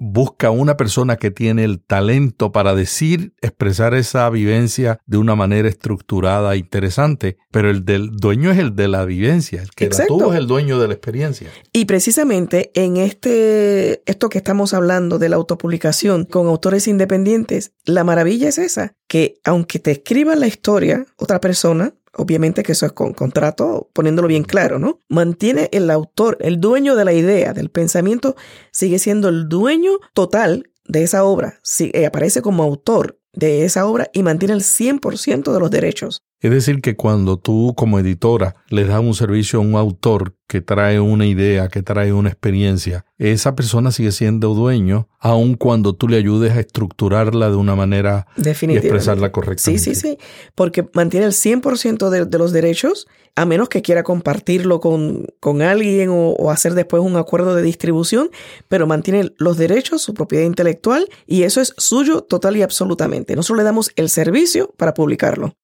Busca 0.00 0.50
una 0.50 0.76
persona 0.76 1.16
que 1.16 1.30
tiene 1.30 1.62
el 1.62 1.78
talento 1.78 2.50
para 2.50 2.74
decir, 2.74 3.34
expresar 3.42 3.94
esa 3.94 4.28
vivencia 4.30 4.98
de 5.06 5.18
una 5.18 5.36
manera 5.36 5.68
estructurada 5.68 6.54
e 6.54 6.58
interesante, 6.58 7.36
pero 7.50 7.70
el 7.70 7.84
del 7.84 8.10
dueño 8.16 8.50
es 8.50 8.58
el 8.58 8.74
de 8.74 8.88
la 8.88 9.04
vivencia, 9.04 9.62
el 9.62 9.70
que 9.70 9.84
Exacto. 9.84 10.14
la 10.14 10.18
tuvo 10.18 10.32
es 10.32 10.38
el 10.38 10.46
dueño 10.46 10.80
de 10.80 10.88
la 10.88 10.94
experiencia. 10.94 11.50
Y 11.72 11.84
precisamente 11.84 12.72
en 12.74 12.96
este, 12.96 14.02
esto 14.10 14.30
que 14.30 14.38
estamos 14.38 14.72
hablando 14.72 15.18
de 15.18 15.28
la 15.28 15.36
autopublicación 15.36 16.24
con 16.24 16.46
autores 16.46 16.88
independientes, 16.88 17.72
la 17.84 18.02
maravilla 18.02 18.48
es 18.48 18.58
esa, 18.58 18.94
que 19.06 19.34
aunque 19.44 19.78
te 19.78 19.90
escriban 19.90 20.40
la 20.40 20.46
historia 20.46 21.04
otra 21.16 21.40
persona, 21.40 21.94
obviamente 22.16 22.62
que 22.62 22.72
eso 22.72 22.86
es 22.86 22.92
con 22.92 23.12
contrato, 23.12 23.88
poniéndolo 23.92 24.28
bien 24.28 24.44
claro, 24.44 24.78
¿no? 24.78 25.00
Mantiene 25.08 25.68
el 25.72 25.90
autor, 25.90 26.36
el 26.40 26.60
dueño 26.60 26.96
de 26.96 27.04
la 27.04 27.12
idea, 27.12 27.52
del 27.52 27.70
pensamiento, 27.70 28.36
sigue 28.72 28.98
siendo 28.98 29.28
el 29.28 29.48
dueño 29.48 29.98
total 30.14 30.70
de 30.86 31.04
esa 31.04 31.24
obra, 31.24 31.60
sí, 31.62 31.90
eh, 31.94 32.06
aparece 32.06 32.42
como 32.42 32.62
autor 32.62 33.20
de 33.32 33.64
esa 33.64 33.86
obra 33.86 34.10
y 34.12 34.22
mantiene 34.22 34.54
el 34.54 34.62
100% 34.62 35.52
de 35.52 35.60
los 35.60 35.70
derechos. 35.70 36.24
Es 36.40 36.50
decir, 36.50 36.80
que 36.80 36.96
cuando 36.96 37.36
tú 37.38 37.74
como 37.76 37.98
editora 37.98 38.56
le 38.70 38.84
das 38.84 39.00
un 39.00 39.14
servicio 39.14 39.58
a 39.58 39.62
un 39.62 39.74
autor 39.74 40.34
que 40.48 40.60
trae 40.60 40.98
una 40.98 41.26
idea, 41.26 41.68
que 41.68 41.82
trae 41.82 42.12
una 42.12 42.30
experiencia, 42.30 43.04
esa 43.18 43.54
persona 43.54 43.92
sigue 43.92 44.10
siendo 44.10 44.54
dueño, 44.54 45.08
aun 45.20 45.54
cuando 45.54 45.94
tú 45.94 46.08
le 46.08 46.16
ayudes 46.16 46.52
a 46.52 46.60
estructurarla 46.60 47.50
de 47.50 47.56
una 47.56 47.76
manera 47.76 48.26
y 48.36 48.48
expresarla 48.76 49.26
Sí, 49.28 49.32
correctamente. 49.32 49.82
sí, 49.84 49.94
sí, 49.94 50.18
porque 50.54 50.88
mantiene 50.94 51.26
el 51.26 51.32
100% 51.32 52.08
de, 52.08 52.24
de 52.24 52.38
los 52.38 52.52
derechos, 52.52 53.06
a 53.36 53.44
menos 53.44 53.68
que 53.68 53.82
quiera 53.82 54.02
compartirlo 54.02 54.80
con, 54.80 55.26
con 55.38 55.62
alguien 55.62 56.08
o, 56.08 56.30
o 56.30 56.50
hacer 56.50 56.74
después 56.74 57.02
un 57.02 57.16
acuerdo 57.16 57.54
de 57.54 57.62
distribución, 57.62 58.30
pero 58.68 58.86
mantiene 58.86 59.30
los 59.36 59.56
derechos, 59.56 60.02
su 60.02 60.14
propiedad 60.14 60.44
intelectual, 60.46 61.06
y 61.26 61.42
eso 61.44 61.60
es 61.60 61.74
suyo 61.76 62.22
total 62.22 62.56
y 62.56 62.62
absolutamente. 62.62 63.36
Nosotros 63.36 63.58
le 63.58 63.64
damos 63.64 63.92
el 63.94 64.08
servicio 64.08 64.72
para 64.76 64.94
publicarlo. 64.94 65.54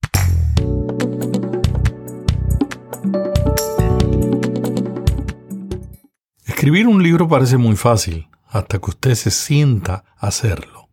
Escribir 6.56 6.88
un 6.88 7.02
libro 7.02 7.28
parece 7.28 7.58
muy 7.58 7.76
fácil 7.76 8.28
hasta 8.46 8.78
que 8.78 8.88
usted 8.88 9.14
se 9.14 9.30
sienta 9.30 10.04
a 10.16 10.28
hacerlo. 10.28 10.88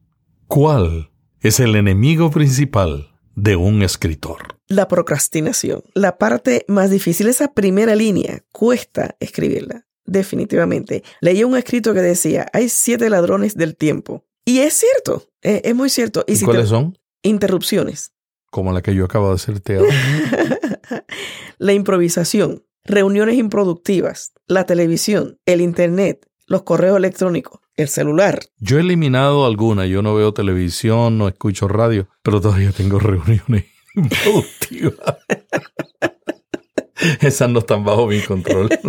¿Cuál 0.48 1.10
es 1.40 1.62
el 1.62 1.78
enemigo 1.78 2.32
principal 2.32 3.16
de 3.34 3.56
un 3.56 3.82
escritor? 3.82 4.60
La 4.68 4.90
procrastinación, 4.90 5.82
la 5.94 6.18
parte 6.18 6.66
más 6.68 6.92
difícil, 6.92 7.28
esa 7.30 7.54
primera 7.54 7.96
línea, 7.96 8.44
cuesta 8.52 9.16
escribirla, 9.22 9.88
definitivamente. 10.04 11.02
Leí 11.22 11.46
un 11.46 11.56
escrito 11.56 11.94
que 11.94 12.02
decía, 12.02 12.46
hay 12.52 12.68
siete 12.68 13.10
ladrones 13.10 13.56
del 13.56 13.78
tiempo. 13.78 14.26
Y 14.44 14.60
es 14.60 14.74
cierto, 14.74 15.30
eh, 15.44 15.62
es 15.64 15.74
muy 15.74 15.90
cierto. 15.90 16.26
¿Y, 16.28 16.36
si 16.36 16.42
te- 16.42 16.46
cuáles 16.46 16.68
son? 16.68 17.00
Interrupciones. 17.22 18.12
Como 18.52 18.74
la 18.74 18.82
que 18.82 18.94
yo 18.94 19.06
acabo 19.06 19.30
de 19.30 19.36
hacerte 19.36 19.78
ahora. 19.78 19.96
la 21.58 21.72
improvisación, 21.72 22.66
reuniones 22.84 23.38
improductivas, 23.38 24.34
la 24.48 24.66
televisión, 24.66 25.40
el 25.46 25.62
internet, 25.62 26.28
los 26.48 26.64
correos 26.64 26.98
electrónicos, 26.98 27.62
el 27.76 27.88
celular. 27.88 28.40
Yo 28.58 28.78
he 28.78 28.82
eliminado 28.82 29.46
alguna, 29.46 29.86
yo 29.86 30.02
no 30.02 30.16
veo 30.16 30.34
televisión, 30.34 31.18
no 31.18 31.28
escucho 31.28 31.68
radio, 31.68 32.08
pero 32.22 32.42
todavía 32.42 32.72
tengo 32.72 33.00
reuniones 33.00 33.66
improductivas. 33.96 35.18
Esas 37.22 37.50
no 37.50 37.60
están 37.60 37.84
bajo 37.84 38.08
mi 38.08 38.22
control. 38.22 38.70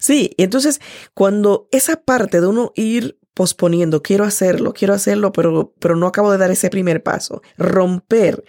Sí, 0.00 0.30
y 0.36 0.44
entonces 0.44 0.80
cuando 1.14 1.68
esa 1.72 1.96
parte 1.96 2.40
de 2.40 2.46
uno 2.46 2.72
ir 2.76 3.18
posponiendo, 3.34 4.02
quiero 4.02 4.24
hacerlo, 4.24 4.72
quiero 4.72 4.94
hacerlo, 4.94 5.32
pero, 5.32 5.74
pero 5.80 5.96
no 5.96 6.06
acabo 6.06 6.30
de 6.30 6.38
dar 6.38 6.50
ese 6.50 6.70
primer 6.70 7.02
paso, 7.02 7.42
romper 7.56 8.44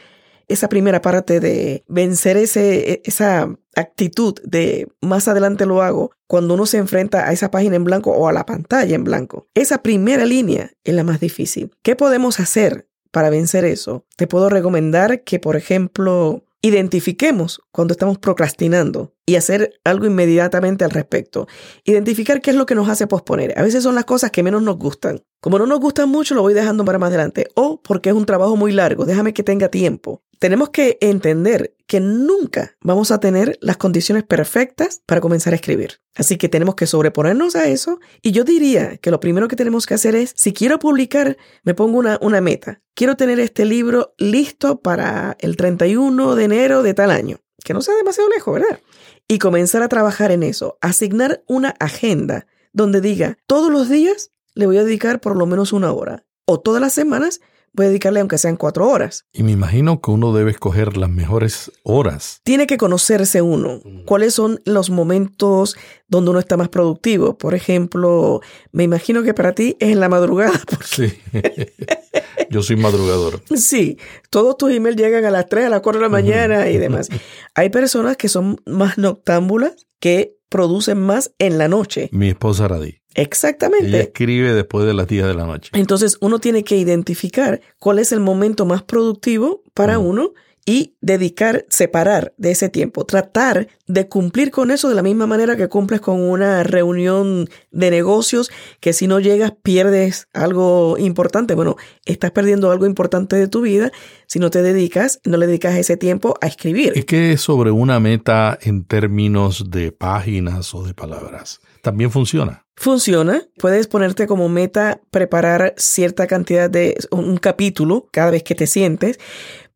esa 0.48 0.70
primera 0.70 1.02
parte 1.02 1.40
de 1.40 1.84
vencer 1.88 2.38
ese, 2.38 3.02
esa 3.06 3.50
actitud 3.78 4.36
de 4.44 4.88
más 5.02 5.28
adelante 5.28 5.66
lo 5.66 5.82
hago, 5.82 6.12
cuando 6.28 6.56
uno 6.56 6.66
se 6.66 6.78
enfrenta 6.78 7.28
a 7.28 7.32
esa 7.32 7.52
página 7.52 7.76
en 7.76 7.84
blanco 7.84 8.12
o 8.12 8.28
a 8.28 8.34
la 8.34 8.46
pantalla 8.46 8.96
en 8.96 9.04
blanco. 9.04 9.48
Esa 9.54 9.82
primera 9.82 10.26
línea 10.26 10.72
es 10.84 10.94
la 10.94 11.04
más 11.04 11.20
difícil. 11.20 11.72
¿Qué 11.84 11.96
podemos 11.96 12.40
hacer 12.40 12.88
para 13.12 13.30
vencer 13.30 13.66
eso? 13.66 14.06
Te 14.16 14.28
puedo 14.28 14.50
recomendar 14.50 15.24
que, 15.24 15.40
por 15.40 15.56
ejemplo, 15.56 16.44
identifiquemos 16.62 17.62
cuando 17.72 17.94
estamos 17.94 18.18
procrastinando 18.18 19.14
y 19.26 19.36
hacer 19.36 19.80
algo 19.84 20.06
inmediatamente 20.06 20.84
al 20.84 20.92
respecto. 20.92 21.48
Identificar 21.84 22.42
qué 22.42 22.52
es 22.52 22.56
lo 22.56 22.66
que 22.66 22.76
nos 22.76 22.90
hace 22.90 23.08
posponer. 23.08 23.58
A 23.58 23.64
veces 23.64 23.84
son 23.84 23.96
las 23.96 24.06
cosas 24.06 24.32
que 24.32 24.44
menos 24.44 24.64
nos 24.64 24.78
gustan. 24.78 25.22
Como 25.40 25.60
no 25.60 25.66
nos 25.66 25.80
gustan 25.80 26.10
mucho, 26.10 26.34
lo 26.34 26.42
voy 26.42 26.54
dejando 26.54 26.84
para 26.84 26.98
más 26.98 27.10
adelante. 27.10 27.48
O 27.56 27.82
porque 27.82 28.10
es 28.10 28.16
un 28.16 28.26
trabajo 28.26 28.56
muy 28.56 28.72
largo, 28.72 29.06
déjame 29.06 29.34
que 29.34 29.44
tenga 29.44 29.70
tiempo. 29.70 30.24
Tenemos 30.40 30.70
que 30.70 30.98
entender 31.02 31.76
que 31.88 32.00
nunca 32.00 32.76
vamos 32.82 33.12
a 33.12 33.20
tener 33.20 33.58
las 33.62 33.78
condiciones 33.78 34.24
perfectas 34.24 35.02
para 35.06 35.22
comenzar 35.22 35.54
a 35.54 35.56
escribir. 35.56 36.00
Así 36.16 36.38
que 36.38 36.50
tenemos 36.50 36.76
que 36.76 36.86
sobreponernos 36.86 37.56
a 37.56 37.68
eso. 37.68 38.00
Y 38.22 38.32
yo 38.32 38.44
diría 38.44 38.98
que 38.98 39.10
lo 39.10 39.20
primero 39.20 39.48
que 39.48 39.56
tenemos 39.56 39.86
que 39.86 39.96
hacer 39.96 40.16
es, 40.16 40.34
si 40.36 40.54
quiero 40.54 40.80
publicar, 40.80 41.38
me 41.64 41.74
pongo 41.74 41.98
una, 41.98 42.20
una 42.22 42.42
meta. 42.42 42.82
Quiero 42.94 43.16
tener 43.16 43.40
este 43.40 43.66
libro 43.66 44.14
listo 44.18 44.82
para 44.82 45.38
el 45.40 45.56
31 45.56 46.36
de 46.36 46.44
enero 46.44 46.84
de 46.84 46.94
tal 46.94 47.12
año. 47.12 47.40
Que 47.64 47.74
no 47.74 47.82
sea 47.82 47.96
demasiado 47.96 48.30
lejos, 48.30 48.54
¿verdad? 48.54 48.80
Y 49.28 49.40
comenzar 49.40 49.82
a 49.82 49.90
trabajar 49.90 50.32
en 50.32 50.44
eso. 50.44 50.78
Asignar 50.82 51.44
una 51.48 51.70
agenda 51.80 52.48
donde 52.74 53.02
diga, 53.02 53.38
todos 53.48 53.72
los 53.72 53.90
días 53.90 54.32
le 54.54 54.68
voy 54.68 54.78
a 54.78 54.84
dedicar 54.84 55.20
por 55.20 55.36
lo 55.36 55.46
menos 55.46 55.74
una 55.74 55.92
hora. 55.92 56.26
O 56.46 56.60
todas 56.60 56.82
las 56.82 56.94
semanas 56.94 57.42
voy 57.78 57.86
a 57.86 57.90
dedicarle 57.90 58.20
aunque 58.20 58.38
sean 58.38 58.58
cuatro 58.58 58.90
horas. 58.90 59.26
Y 59.32 59.44
me 59.44 59.52
imagino 59.52 60.02
que 60.02 60.12
uno 60.12 60.34
debe 60.34 60.52
escoger 60.52 60.98
las 60.98 61.10
mejores 61.10 61.72
horas. 61.84 62.42
Tiene 62.44 62.68
que 62.68 62.78
conocerse 62.78 63.42
uno. 63.42 63.80
¿Cuáles 64.06 64.34
son 64.34 64.60
los 64.66 64.90
momentos 64.90 65.78
donde 66.08 66.32
uno 66.32 66.40
está 66.40 66.58
más 66.58 66.70
productivo? 66.70 67.38
Por 67.38 67.54
ejemplo, 67.54 68.42
me 68.72 68.84
imagino 68.84 69.22
que 69.24 69.36
para 69.36 69.54
ti 69.54 69.78
es 69.80 69.92
en 69.92 70.02
la 70.02 70.10
madrugada. 70.10 70.60
Sí. 70.84 71.14
Yo 72.50 72.64
soy 72.64 72.78
madrugador. 72.78 73.42
Sí, 73.56 73.98
todos 74.30 74.58
tus 74.58 74.72
emails 74.72 74.98
llegan 74.98 75.26
a 75.26 75.32
las 75.32 75.48
3, 75.48 75.66
a 75.66 75.70
las 75.70 75.82
4 75.82 76.00
de 76.00 76.06
la 76.06 76.10
mañana 76.10 76.70
y 76.70 76.78
demás. 76.78 77.10
Hay 77.56 77.70
personas 77.70 78.18
que 78.18 78.30
son 78.30 78.62
más 78.66 78.98
noctámbulas 78.98 79.88
que 80.00 80.37
producen 80.50 81.00
más 81.00 81.32
en 81.40 81.58
la 81.58 81.68
noche. 81.68 82.10
Mi 82.12 82.30
esposa 82.30 82.68
Radí. 82.68 83.00
Ella 83.18 83.24
Exactamente. 83.24 84.00
escribe 84.00 84.54
después 84.54 84.86
de 84.86 84.94
las 84.94 85.08
10 85.08 85.26
de 85.26 85.34
la 85.34 85.46
noche. 85.46 85.72
Entonces 85.74 86.18
uno 86.22 86.40
tiene 86.40 86.64
que 86.64 86.78
identificar 86.78 87.62
cuál 87.80 88.00
es 88.00 88.12
el 88.12 88.20
momento 88.20 88.66
más 88.66 88.84
productivo 88.84 89.64
para 89.74 89.98
uno 89.98 90.34
y 90.70 90.98
dedicar, 91.00 91.66
separar 91.70 92.34
de 92.38 92.52
ese 92.52 92.68
tiempo, 92.68 93.06
tratar 93.06 93.70
de 93.88 94.10
cumplir 94.10 94.52
con 94.52 94.70
eso 94.70 94.90
de 94.90 94.96
la 94.96 95.02
misma 95.02 95.26
manera 95.26 95.56
que 95.56 95.70
cumples 95.70 96.02
con 96.02 96.22
una 96.22 96.62
reunión 96.64 97.48
de 97.72 97.90
negocios, 97.90 98.52
que 98.82 98.92
si 98.92 99.08
no 99.08 99.22
llegas 99.22 99.54
pierdes 99.64 100.28
algo 100.34 100.98
importante. 100.98 101.56
Bueno, 101.56 101.78
estás 102.04 102.32
perdiendo 102.32 102.70
algo 102.70 102.86
importante 102.86 103.38
de 103.38 103.48
tu 103.48 103.62
vida 103.62 103.94
si 104.26 104.40
no 104.40 104.50
te 104.50 104.62
dedicas, 104.62 105.22
no 105.24 105.38
le 105.38 105.48
dedicas 105.48 105.78
ese 105.78 105.96
tiempo 105.96 106.36
a 106.42 106.48
escribir. 106.48 106.92
Es 106.98 107.06
que 107.06 107.38
sobre 107.38 107.72
una 107.72 108.02
meta 108.02 108.60
en 108.62 108.84
términos 108.84 109.72
de 109.72 109.94
páginas 109.94 110.76
o 110.76 110.84
de 110.84 110.94
palabras 110.94 111.62
también 111.82 112.12
funciona. 112.12 112.66
Funciona. 112.76 113.44
Puedes 113.58 113.88
ponerte 113.88 114.28
como 114.28 114.50
meta 114.50 115.00
preparar 115.12 115.76
cierta 115.78 116.28
cantidad 116.28 116.70
de 116.70 116.98
un 117.10 117.38
capítulo 117.38 118.10
cada 118.12 118.32
vez 118.32 118.44
que 118.44 118.54
te 118.54 118.68
sientes, 118.68 119.18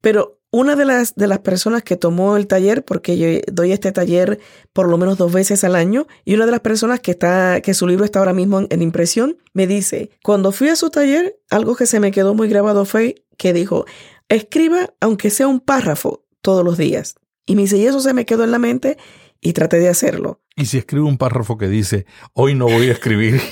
pero 0.02 0.41
una 0.52 0.76
de 0.76 0.86
las, 0.86 1.16
de 1.16 1.28
las 1.28 1.40
personas 1.40 1.82
que 1.82 1.96
tomó 1.96 2.36
el 2.36 2.48
taller, 2.48 2.84
porque 2.84 3.18
yo 3.18 3.28
doy 3.52 3.72
este 3.72 3.92
taller 3.92 4.40
por 4.74 4.90
lo 4.90 4.98
menos 4.98 5.18
dos 5.18 5.32
veces 5.32 5.64
al 5.64 5.76
año, 5.76 6.08
y 6.26 6.36
una 6.36 6.46
de 6.46 6.52
las 6.52 6.60
personas 6.60 7.00
que 7.00 7.12
está, 7.12 7.62
que 7.62 7.74
su 7.74 7.88
libro 7.88 8.04
está 8.06 8.20
ahora 8.20 8.34
mismo 8.34 8.60
en, 8.60 8.68
en 8.70 8.82
impresión, 8.82 9.38
me 9.54 9.66
dice, 9.66 10.12
cuando 10.24 10.52
fui 10.52 10.68
a 10.68 10.76
su 10.76 10.90
taller, 10.90 11.40
algo 11.50 11.76
que 11.76 11.86
se 11.86 12.00
me 12.00 12.12
quedó 12.12 12.36
muy 12.36 12.50
grabado 12.50 12.86
fue 12.86 13.24
que 13.38 13.54
dijo, 13.54 13.86
escriba 14.30 14.94
aunque 15.00 15.30
sea 15.30 15.48
un 15.48 15.62
párrafo 15.62 16.26
todos 16.42 16.64
los 16.64 16.78
días. 16.78 17.16
Y 17.46 17.56
me 17.56 17.64
dice, 17.64 17.78
y 17.78 17.86
eso 17.86 18.00
se 18.00 18.14
me 18.14 18.26
quedó 18.26 18.44
en 18.44 18.52
la 18.52 18.60
mente 18.60 18.98
y 19.40 19.54
traté 19.54 19.80
de 19.80 19.90
hacerlo. 19.90 20.42
Y 20.56 20.66
si 20.66 20.78
escribe 20.78 21.06
un 21.06 21.18
párrafo 21.18 21.58
que 21.58 21.68
dice, 21.68 22.06
hoy 22.34 22.56
no 22.56 22.66
voy 22.66 22.90
a 22.90 22.92
escribir. 22.92 23.42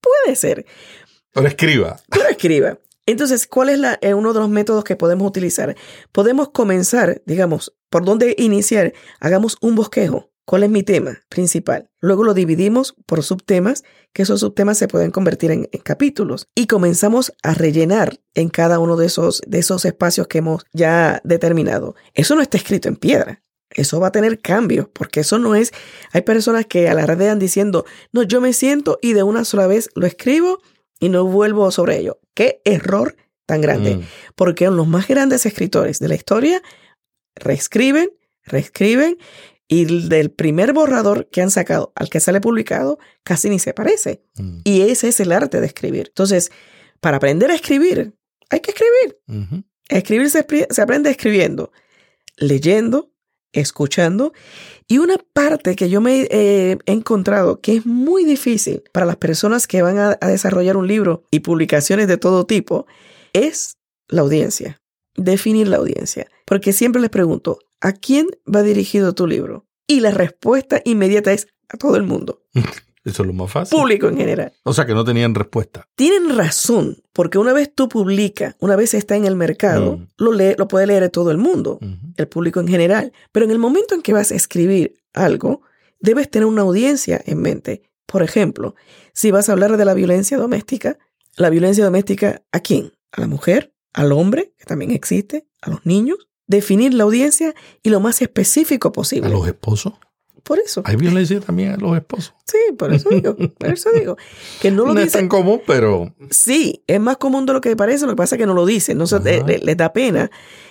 Puede 0.00 0.36
ser. 0.36 0.66
Pero 1.32 1.48
escriba. 1.48 1.96
Escriba. 2.36 2.78
Entonces, 3.06 3.46
¿cuál 3.46 3.70
es 3.70 3.78
la, 3.78 3.98
eh, 4.02 4.12
uno 4.12 4.34
de 4.34 4.40
los 4.40 4.50
métodos 4.50 4.84
que 4.84 4.94
podemos 4.94 5.26
utilizar? 5.26 5.74
Podemos 6.12 6.50
comenzar, 6.50 7.22
digamos, 7.24 7.74
por 7.88 8.04
dónde 8.04 8.34
iniciar. 8.36 8.92
Hagamos 9.20 9.56
un 9.62 9.74
bosquejo. 9.74 10.28
¿Cuál 10.44 10.64
es 10.64 10.70
mi 10.70 10.82
tema 10.82 11.22
principal? 11.30 11.88
Luego 11.98 12.24
lo 12.24 12.34
dividimos 12.34 12.94
por 13.06 13.22
subtemas, 13.22 13.84
que 14.12 14.22
esos 14.22 14.40
subtemas 14.40 14.76
se 14.76 14.86
pueden 14.86 15.10
convertir 15.10 15.50
en, 15.50 15.66
en, 15.72 15.80
capítulos. 15.80 16.46
Y 16.54 16.66
comenzamos 16.66 17.32
a 17.42 17.54
rellenar 17.54 18.20
en 18.34 18.50
cada 18.50 18.80
uno 18.80 18.96
de 18.96 19.06
esos, 19.06 19.40
de 19.46 19.60
esos 19.60 19.86
espacios 19.86 20.26
que 20.26 20.38
hemos 20.38 20.64
ya 20.74 21.22
determinado. 21.24 21.94
Eso 22.12 22.34
no 22.34 22.42
está 22.42 22.58
escrito 22.58 22.88
en 22.88 22.96
piedra. 22.96 23.42
Eso 23.70 23.98
va 23.98 24.08
a 24.08 24.12
tener 24.12 24.40
cambios, 24.40 24.88
porque 24.92 25.20
eso 25.20 25.38
no 25.38 25.54
es... 25.54 25.72
Hay 26.12 26.20
personas 26.20 26.66
que 26.66 26.88
alardean 26.88 27.38
diciendo, 27.38 27.86
no, 28.12 28.22
yo 28.22 28.42
me 28.42 28.52
siento 28.52 28.98
y 29.00 29.14
de 29.14 29.22
una 29.22 29.44
sola 29.44 29.66
vez 29.66 29.88
lo 29.94 30.06
escribo 30.06 30.60
y 31.00 31.08
no 31.08 31.24
vuelvo 31.24 31.70
sobre 31.70 31.98
ello. 31.98 32.18
Qué 32.36 32.60
error 32.66 33.16
tan 33.46 33.62
grande. 33.62 33.96
Mm. 33.96 34.02
Porque 34.34 34.68
los 34.68 34.86
más 34.86 35.08
grandes 35.08 35.46
escritores 35.46 35.98
de 36.00 36.08
la 36.08 36.14
historia 36.14 36.62
reescriben, 37.34 38.10
reescriben 38.44 39.16
y 39.68 40.08
del 40.08 40.30
primer 40.30 40.74
borrador 40.74 41.28
que 41.30 41.40
han 41.40 41.50
sacado 41.50 41.92
al 41.96 42.10
que 42.10 42.20
sale 42.20 42.40
publicado 42.40 42.98
casi 43.24 43.48
ni 43.48 43.58
se 43.58 43.72
parece. 43.72 44.22
Mm. 44.36 44.58
Y 44.64 44.82
ese 44.82 45.08
es 45.08 45.18
el 45.18 45.32
arte 45.32 45.60
de 45.60 45.66
escribir. 45.66 46.08
Entonces, 46.08 46.52
para 47.00 47.16
aprender 47.16 47.50
a 47.50 47.54
escribir, 47.54 48.14
hay 48.50 48.60
que 48.60 48.72
escribir. 48.72 49.56
Escribir 49.88 50.28
se, 50.28 50.46
se, 50.68 50.82
aprende 50.82 51.10
escribiendo, 51.10 51.72
leyendo, 52.36 53.12
escuchando. 53.60 54.32
Y 54.88 54.98
una 54.98 55.16
parte 55.32 55.76
que 55.76 55.88
yo 55.88 56.00
me 56.00 56.26
eh, 56.30 56.78
he 56.86 56.92
encontrado 56.92 57.60
que 57.60 57.76
es 57.76 57.86
muy 57.86 58.24
difícil 58.24 58.82
para 58.92 59.06
las 59.06 59.16
personas 59.16 59.66
que 59.66 59.82
van 59.82 59.98
a, 59.98 60.18
a 60.20 60.28
desarrollar 60.28 60.76
un 60.76 60.86
libro 60.86 61.24
y 61.30 61.40
publicaciones 61.40 62.08
de 62.08 62.18
todo 62.18 62.46
tipo 62.46 62.86
es 63.32 63.76
la 64.08 64.22
audiencia. 64.22 64.80
Definir 65.16 65.68
la 65.68 65.78
audiencia. 65.78 66.28
Porque 66.44 66.72
siempre 66.72 67.00
les 67.00 67.10
pregunto, 67.10 67.58
¿a 67.80 67.92
quién 67.92 68.28
va 68.52 68.62
dirigido 68.62 69.14
tu 69.14 69.26
libro? 69.26 69.66
Y 69.86 70.00
la 70.00 70.10
respuesta 70.10 70.80
inmediata 70.84 71.32
es 71.32 71.48
a 71.68 71.76
todo 71.76 71.96
el 71.96 72.02
mundo. 72.02 72.42
Eso 73.06 73.22
es 73.22 73.26
lo 73.28 73.32
más 73.32 73.50
fácil. 73.50 73.78
Público 73.78 74.08
en 74.08 74.16
general. 74.16 74.52
O 74.64 74.74
sea 74.74 74.84
que 74.84 74.92
no 74.92 75.04
tenían 75.04 75.36
respuesta. 75.36 75.88
Tienen 75.94 76.36
razón, 76.36 76.98
porque 77.12 77.38
una 77.38 77.52
vez 77.52 77.72
tú 77.72 77.88
publicas, 77.88 78.56
una 78.58 78.74
vez 78.74 78.94
está 78.94 79.14
en 79.14 79.26
el 79.26 79.36
mercado, 79.36 79.98
mm. 79.98 80.06
lo, 80.18 80.32
lee, 80.32 80.54
lo 80.58 80.66
puede 80.66 80.88
leer 80.88 81.08
todo 81.10 81.30
el 81.30 81.38
mundo, 81.38 81.78
mm 81.80 81.86
-hmm. 81.86 82.14
el 82.16 82.26
público 82.26 82.58
en 82.58 82.66
general. 82.66 83.12
Pero 83.30 83.46
en 83.46 83.52
el 83.52 83.60
momento 83.60 83.94
en 83.94 84.02
que 84.02 84.12
vas 84.12 84.32
a 84.32 84.34
escribir 84.34 84.96
algo, 85.14 85.62
debes 86.00 86.28
tener 86.28 86.46
una 86.46 86.62
audiencia 86.62 87.22
en 87.24 87.40
mente. 87.40 87.82
Por 88.06 88.24
ejemplo, 88.24 88.74
si 89.12 89.30
vas 89.30 89.48
a 89.48 89.52
hablar 89.52 89.76
de 89.76 89.84
la 89.84 89.94
violencia 89.94 90.36
doméstica, 90.36 90.98
la 91.36 91.48
violencia 91.48 91.84
doméstica, 91.84 92.42
¿a 92.50 92.58
quién? 92.58 92.92
¿A 93.12 93.20
la 93.20 93.28
mujer? 93.28 93.72
¿Al 93.92 94.10
hombre, 94.10 94.52
que 94.58 94.64
también 94.64 94.90
existe? 94.90 95.46
¿A 95.62 95.70
los 95.70 95.86
niños? 95.86 96.18
Definir 96.48 96.92
la 96.92 97.04
audiencia 97.04 97.54
y 97.84 97.90
lo 97.90 98.00
más 98.00 98.20
específico 98.20 98.90
posible. 98.90 99.28
¿A 99.28 99.30
los 99.30 99.46
esposos? 99.46 99.94
Por 100.46 100.60
eso. 100.60 100.82
Hay 100.84 100.94
violencia 100.94 101.40
también 101.40 101.72
a 101.72 101.76
los 101.76 101.96
esposos. 101.96 102.32
Sí, 102.46 102.56
por 102.78 102.94
eso 102.94 103.08
digo, 103.10 103.34
por 103.34 103.72
eso 103.72 103.90
digo. 103.90 104.16
Que 104.62 104.70
no 104.70 104.86
lo 104.86 104.86
no 104.94 105.00
dice. 105.00 105.06
es 105.06 105.12
tan 105.14 105.28
común, 105.28 105.60
pero. 105.66 106.14
Sí, 106.30 106.84
es 106.86 107.00
más 107.00 107.16
común 107.16 107.46
de 107.46 107.52
lo 107.52 107.60
que 107.60 107.74
parece, 107.74 108.06
lo 108.06 108.12
que 108.12 108.16
pasa 108.16 108.36
es 108.36 108.38
que 108.38 108.46
no 108.46 108.54
lo 108.54 108.64
dicen, 108.64 108.96
no 108.96 109.08
se, 109.08 109.18
les, 109.18 109.64
les 109.64 109.76
da 109.76 109.92
pena 109.92 110.30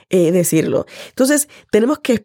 eh, 0.10 0.32
decirlo. 0.32 0.86
Entonces, 1.10 1.50
tenemos 1.72 2.00
que 2.00 2.24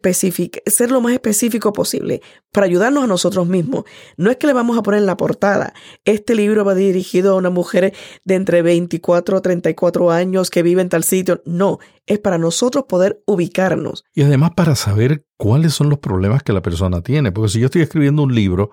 ser 0.67 0.91
lo 0.91 1.01
más 1.01 1.13
específico 1.13 1.73
posible 1.73 2.21
para 2.51 2.67
ayudarnos 2.67 3.03
a 3.03 3.07
nosotros 3.07 3.47
mismos. 3.47 3.85
No 4.17 4.29
es 4.29 4.37
que 4.37 4.45
le 4.45 4.53
vamos 4.53 4.77
a 4.77 4.83
poner 4.83 4.99
en 4.99 5.07
la 5.07 5.17
portada, 5.17 5.73
este 6.05 6.35
libro 6.35 6.63
va 6.63 6.75
dirigido 6.75 7.33
a 7.33 7.35
una 7.37 7.49
mujer 7.49 7.93
de 8.23 8.35
entre 8.35 8.61
24 8.61 9.35
a 9.35 9.41
34 9.41 10.11
años 10.11 10.51
que 10.51 10.61
vive 10.61 10.81
en 10.81 10.89
tal 10.89 11.03
sitio. 11.03 11.41
No, 11.45 11.79
es 12.05 12.19
para 12.19 12.37
nosotros 12.37 12.85
poder 12.87 13.23
ubicarnos. 13.25 14.03
Y 14.13 14.21
además 14.21 14.51
para 14.55 14.75
saber 14.75 15.25
cuáles 15.41 15.73
son 15.73 15.89
los 15.89 15.97
problemas 15.97 16.43
que 16.43 16.53
la 16.53 16.61
persona 16.61 17.01
tiene. 17.01 17.31
Porque 17.31 17.49
si 17.49 17.59
yo 17.59 17.65
estoy 17.65 17.81
escribiendo 17.81 18.21
un 18.21 18.35
libro, 18.35 18.69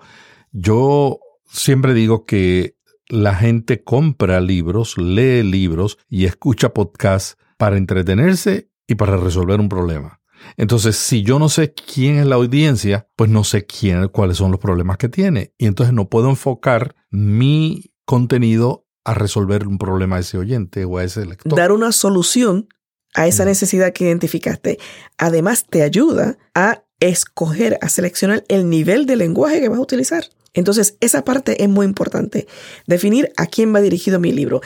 yo 0.51 1.19
siempre 1.49 1.95
digo 1.95 2.27
que 2.27 2.75
la 3.07 3.33
gente 3.33 3.83
compra 3.83 4.39
libros, 4.39 4.95
lee 4.99 5.41
libros 5.41 5.97
y 6.07 6.25
escucha 6.25 6.71
podcasts 6.71 7.37
para 7.57 7.75
entretenerse 7.75 8.69
y 8.85 8.93
para 8.93 9.17
resolver 9.17 9.59
un 9.59 9.67
problema. 9.67 10.21
Entonces, 10.57 10.95
si 10.95 11.23
yo 11.23 11.39
no 11.39 11.49
sé 11.49 11.73
quién 11.73 12.17
es 12.19 12.27
la 12.27 12.35
audiencia, 12.35 13.07
pues 13.15 13.31
no 13.31 13.43
sé 13.43 13.65
quién, 13.65 14.07
cuáles 14.09 14.37
son 14.37 14.51
los 14.51 14.59
problemas 14.59 14.97
que 14.97 15.09
tiene. 15.09 15.55
Y 15.57 15.65
entonces 15.65 15.91
no 15.91 16.07
puedo 16.07 16.29
enfocar 16.29 16.95
mi 17.09 17.95
contenido 18.05 18.85
a 19.05 19.15
resolver 19.15 19.67
un 19.67 19.79
problema 19.79 20.17
a 20.17 20.19
ese 20.19 20.37
oyente 20.37 20.85
o 20.85 20.99
a 20.99 21.03
ese 21.03 21.25
lector. 21.25 21.57
Dar 21.57 21.71
una 21.71 21.91
solución 21.91 22.67
a 23.15 23.27
esa 23.27 23.45
necesidad 23.45 23.93
que 23.93 24.05
identificaste. 24.05 24.79
Además, 25.17 25.65
te 25.69 25.83
ayuda 25.83 26.37
a 26.53 26.83
escoger, 26.99 27.77
a 27.81 27.89
seleccionar 27.89 28.43
el 28.47 28.69
nivel 28.69 29.05
de 29.05 29.15
lenguaje 29.15 29.61
que 29.61 29.69
vas 29.69 29.79
a 29.79 29.83
utilizar. 29.83 30.25
Entonces, 30.53 30.97
esa 30.99 31.23
parte 31.23 31.63
es 31.63 31.69
muy 31.69 31.85
importante. 31.85 32.47
Definir 32.87 33.31
a 33.37 33.45
quién 33.45 33.73
va 33.73 33.81
dirigido 33.81 34.19
mi 34.19 34.31
libro. 34.31 34.61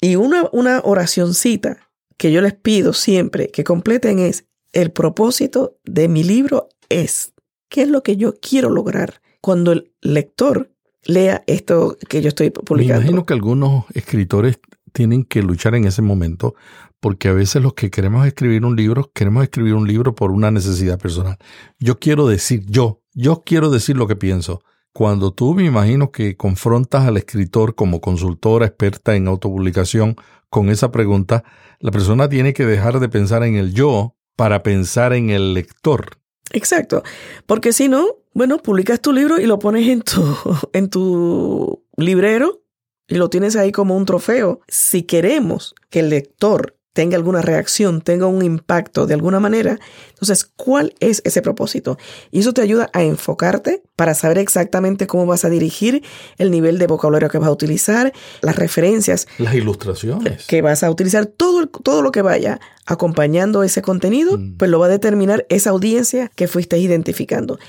Y 0.00 0.16
una, 0.16 0.48
una 0.52 0.80
oracioncita 0.84 1.88
que 2.16 2.32
yo 2.32 2.40
les 2.40 2.54
pido 2.54 2.92
siempre 2.92 3.48
que 3.48 3.64
completen 3.64 4.18
es, 4.18 4.44
el 4.72 4.92
propósito 4.92 5.78
de 5.84 6.08
mi 6.08 6.22
libro 6.22 6.68
es, 6.88 7.32
¿qué 7.68 7.82
es 7.82 7.88
lo 7.88 8.02
que 8.02 8.16
yo 8.16 8.34
quiero 8.40 8.70
lograr 8.70 9.20
cuando 9.40 9.72
el 9.72 9.92
lector 10.00 10.70
lea 11.04 11.42
esto 11.46 11.96
que 12.08 12.20
yo 12.20 12.28
estoy 12.28 12.50
publicando? 12.50 13.00
Me 13.00 13.06
imagino 13.06 13.26
que 13.26 13.34
algunos 13.34 13.84
escritores 13.94 14.58
tienen 14.92 15.24
que 15.24 15.42
luchar 15.42 15.74
en 15.74 15.86
ese 15.86 16.02
momento 16.02 16.54
porque 17.00 17.28
a 17.28 17.32
veces 17.32 17.62
los 17.62 17.74
que 17.74 17.90
queremos 17.90 18.26
escribir 18.26 18.64
un 18.64 18.76
libro, 18.76 19.10
queremos 19.14 19.42
escribir 19.44 19.74
un 19.74 19.86
libro 19.86 20.14
por 20.14 20.30
una 20.30 20.50
necesidad 20.50 20.98
personal. 20.98 21.36
Yo 21.78 21.98
quiero 21.98 22.26
decir, 22.26 22.64
yo, 22.66 23.02
yo 23.14 23.42
quiero 23.44 23.70
decir 23.70 23.96
lo 23.96 24.06
que 24.06 24.16
pienso. 24.16 24.62
Cuando 24.92 25.32
tú 25.32 25.54
me 25.54 25.64
imagino 25.64 26.10
que 26.10 26.36
confrontas 26.36 27.06
al 27.06 27.16
escritor 27.16 27.74
como 27.74 28.00
consultora 28.00 28.66
experta 28.66 29.14
en 29.14 29.28
autopublicación 29.28 30.16
con 30.50 30.70
esa 30.70 30.90
pregunta, 30.90 31.44
la 31.78 31.92
persona 31.92 32.28
tiene 32.28 32.52
que 32.52 32.66
dejar 32.66 32.98
de 32.98 33.08
pensar 33.08 33.44
en 33.44 33.54
el 33.54 33.74
yo 33.74 34.16
para 34.34 34.62
pensar 34.62 35.12
en 35.12 35.30
el 35.30 35.54
lector. 35.54 36.18
Exacto, 36.52 37.02
porque 37.46 37.72
si 37.72 37.88
no, 37.88 38.06
bueno, 38.32 38.58
publicas 38.58 39.00
tu 39.00 39.12
libro 39.12 39.38
y 39.38 39.46
lo 39.46 39.58
pones 39.58 39.86
en 39.88 40.02
tu, 40.02 40.36
en 40.72 40.88
tu 40.88 41.84
librero 41.96 42.62
y 43.06 43.16
lo 43.16 43.30
tienes 43.30 43.56
ahí 43.56 43.72
como 43.72 43.96
un 43.96 44.04
trofeo. 44.04 44.60
Si 44.68 45.02
queremos 45.02 45.74
que 45.90 46.00
el 46.00 46.10
lector 46.10 46.77
tenga 46.98 47.16
alguna 47.16 47.42
reacción, 47.42 48.00
tenga 48.00 48.26
un 48.26 48.44
impacto 48.44 49.06
de 49.06 49.14
alguna 49.14 49.38
manera. 49.38 49.78
Entonces, 50.08 50.44
¿cuál 50.44 50.96
es 50.98 51.22
ese 51.24 51.42
propósito? 51.42 51.96
Y 52.32 52.40
eso 52.40 52.52
te 52.52 52.60
ayuda 52.60 52.90
a 52.92 53.04
enfocarte 53.04 53.84
para 53.94 54.14
saber 54.14 54.38
exactamente 54.38 55.06
cómo 55.06 55.24
vas 55.24 55.44
a 55.44 55.48
dirigir 55.48 56.02
el 56.38 56.50
nivel 56.50 56.80
de 56.80 56.88
vocabulario 56.88 57.28
que 57.28 57.38
vas 57.38 57.46
a 57.46 57.52
utilizar, 57.52 58.12
las 58.40 58.56
referencias. 58.56 59.28
Las 59.38 59.54
ilustraciones. 59.54 60.44
Que 60.48 60.60
vas 60.60 60.82
a 60.82 60.90
utilizar, 60.90 61.26
todo, 61.26 61.68
todo 61.68 62.02
lo 62.02 62.10
que 62.10 62.20
vaya 62.20 62.58
acompañando 62.84 63.62
ese 63.62 63.80
contenido, 63.80 64.36
mm. 64.36 64.56
pues 64.56 64.68
lo 64.68 64.80
va 64.80 64.86
a 64.86 64.88
determinar 64.88 65.46
esa 65.50 65.70
audiencia 65.70 66.32
que 66.34 66.48
fuiste 66.48 66.78
identificando. 66.78 67.60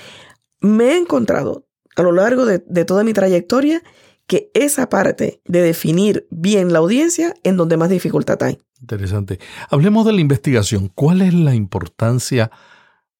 Me 0.60 0.94
he 0.94 0.96
encontrado 0.96 1.68
a 1.94 2.02
lo 2.02 2.10
largo 2.10 2.46
de, 2.46 2.64
de 2.66 2.84
toda 2.84 3.04
mi 3.04 3.12
trayectoria 3.12 3.80
que 4.26 4.50
esa 4.54 4.88
parte 4.88 5.40
de 5.44 5.62
definir 5.62 6.26
bien 6.30 6.72
la 6.72 6.80
audiencia 6.80 7.32
en 7.44 7.56
donde 7.56 7.76
más 7.76 7.90
dificultad 7.90 8.42
hay. 8.42 8.58
Interesante. 8.80 9.38
Hablemos 9.68 10.06
de 10.06 10.12
la 10.12 10.20
investigación. 10.20 10.90
¿Cuál 10.94 11.22
es 11.22 11.34
la 11.34 11.54
importancia 11.54 12.50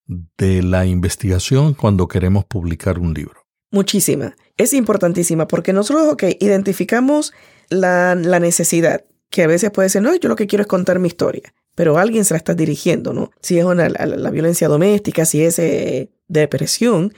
de 0.07 0.63
la 0.63 0.87
investigación 0.87 1.75
cuando 1.75 2.09
queremos 2.09 2.45
publicar 2.45 2.99
un 2.99 3.15
libro? 3.15 3.47
Muchísima. 3.71 4.35
Es 4.57 4.73
importantísima 4.73 5.47
porque 5.47 5.73
nosotros, 5.73 6.17
identificamos 6.41 7.33
la, 7.69 8.15
la 8.15 8.41
necesidad, 8.41 9.05
que 9.31 9.45
a 9.45 9.47
veces 9.47 9.71
puede 9.71 9.89
ser, 9.89 10.03
no, 10.03 10.15
yo 10.17 10.29
lo 10.29 10.37
que 10.37 10.47
quiero 10.47 10.63
es 10.63 10.69
contar 10.69 10.99
mi 10.99 11.07
historia, 11.07 11.55
pero 11.77 11.99
alguien 11.99 12.25
se 12.25 12.35
la 12.35 12.39
está 12.39 12.55
dirigiendo, 12.55 13.13
¿no? 13.13 13.31
Si 13.41 13.59
es 13.59 13.65
una, 13.65 13.89
la, 13.89 14.07
la, 14.07 14.31
violencia 14.31 14.67
doméstica, 14.67 15.25
si 15.25 15.43
es 15.43 15.59
eh, 15.61 16.11
depresión, 16.27 17.15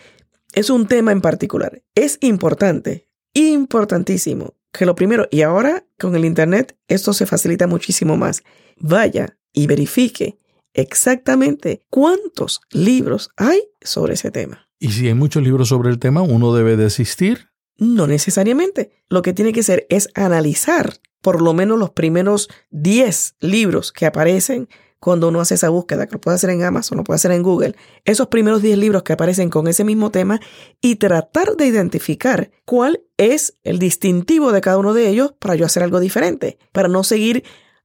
es 0.52 0.68
un 0.68 0.86
tema 0.86 1.12
en 1.12 1.22
particular. 1.22 1.82
Es 1.94 2.18
importante, 2.20 3.08
importantísimo, 3.32 4.54
que 4.72 4.86
lo 4.86 4.94
primero, 4.94 5.28
y 5.30 5.42
ahora 5.42 5.84
con 5.98 6.16
el 6.16 6.24
Internet 6.24 6.76
esto 6.88 7.12
se 7.12 7.26
facilita 7.26 7.66
muchísimo 7.66 8.16
más, 8.16 8.42
vaya 8.78 9.36
y 9.52 9.66
verifique 9.66 10.38
exactamente 10.74 11.82
cuántos 11.90 12.60
libros 12.70 13.30
hay 13.36 13.62
sobre 13.82 14.14
ese 14.14 14.30
tema. 14.30 14.68
Y 14.78 14.92
si 14.92 15.06
hay 15.06 15.14
muchos 15.14 15.42
libros 15.42 15.68
sobre 15.68 15.90
el 15.90 15.98
tema, 15.98 16.22
uno 16.22 16.54
debe 16.54 16.76
desistir 16.76 17.50
No 17.76 18.06
necesariamente. 18.06 18.90
Lo 19.08 19.22
que 19.22 19.32
tiene 19.32 19.52
que 19.52 19.60
hacer 19.60 19.86
es 19.90 20.08
analizar 20.14 20.94
por 21.20 21.40
lo 21.40 21.54
menos 21.54 21.78
los 21.78 21.90
primeros 21.90 22.48
10 22.70 23.36
libros 23.40 23.92
que 23.92 24.06
aparecen 24.06 24.68
cuando 25.02 25.26
uno 25.26 25.40
hace 25.40 25.56
esa 25.56 25.68
búsqueda, 25.68 26.06
que 26.06 26.12
lo 26.12 26.20
puede 26.20 26.36
hacer 26.36 26.50
en 26.50 26.62
Amazon, 26.62 26.96
lo 26.96 27.02
puede 27.02 27.16
hacer 27.16 27.32
en 27.32 27.42
Google, 27.42 27.74
esos 28.04 28.28
primeros 28.28 28.62
10 28.62 28.78
libros 28.78 29.02
que 29.02 29.12
aparecen 29.12 29.50
con 29.50 29.66
ese 29.66 29.82
mismo 29.82 30.12
tema 30.12 30.40
y 30.80 30.94
tratar 30.94 31.56
de 31.56 31.66
identificar 31.66 32.52
cuál 32.64 33.02
es 33.16 33.58
el 33.64 33.80
distintivo 33.80 34.52
de 34.52 34.60
cada 34.60 34.78
uno 34.78 34.94
de 34.94 35.08
ellos 35.08 35.34
para 35.40 35.56
yo 35.56 35.66
hacer 35.66 35.82
algo 35.82 35.98
diferente, 35.98 36.56
para 36.70 36.86
no 36.86 37.02
seguir 37.02 37.42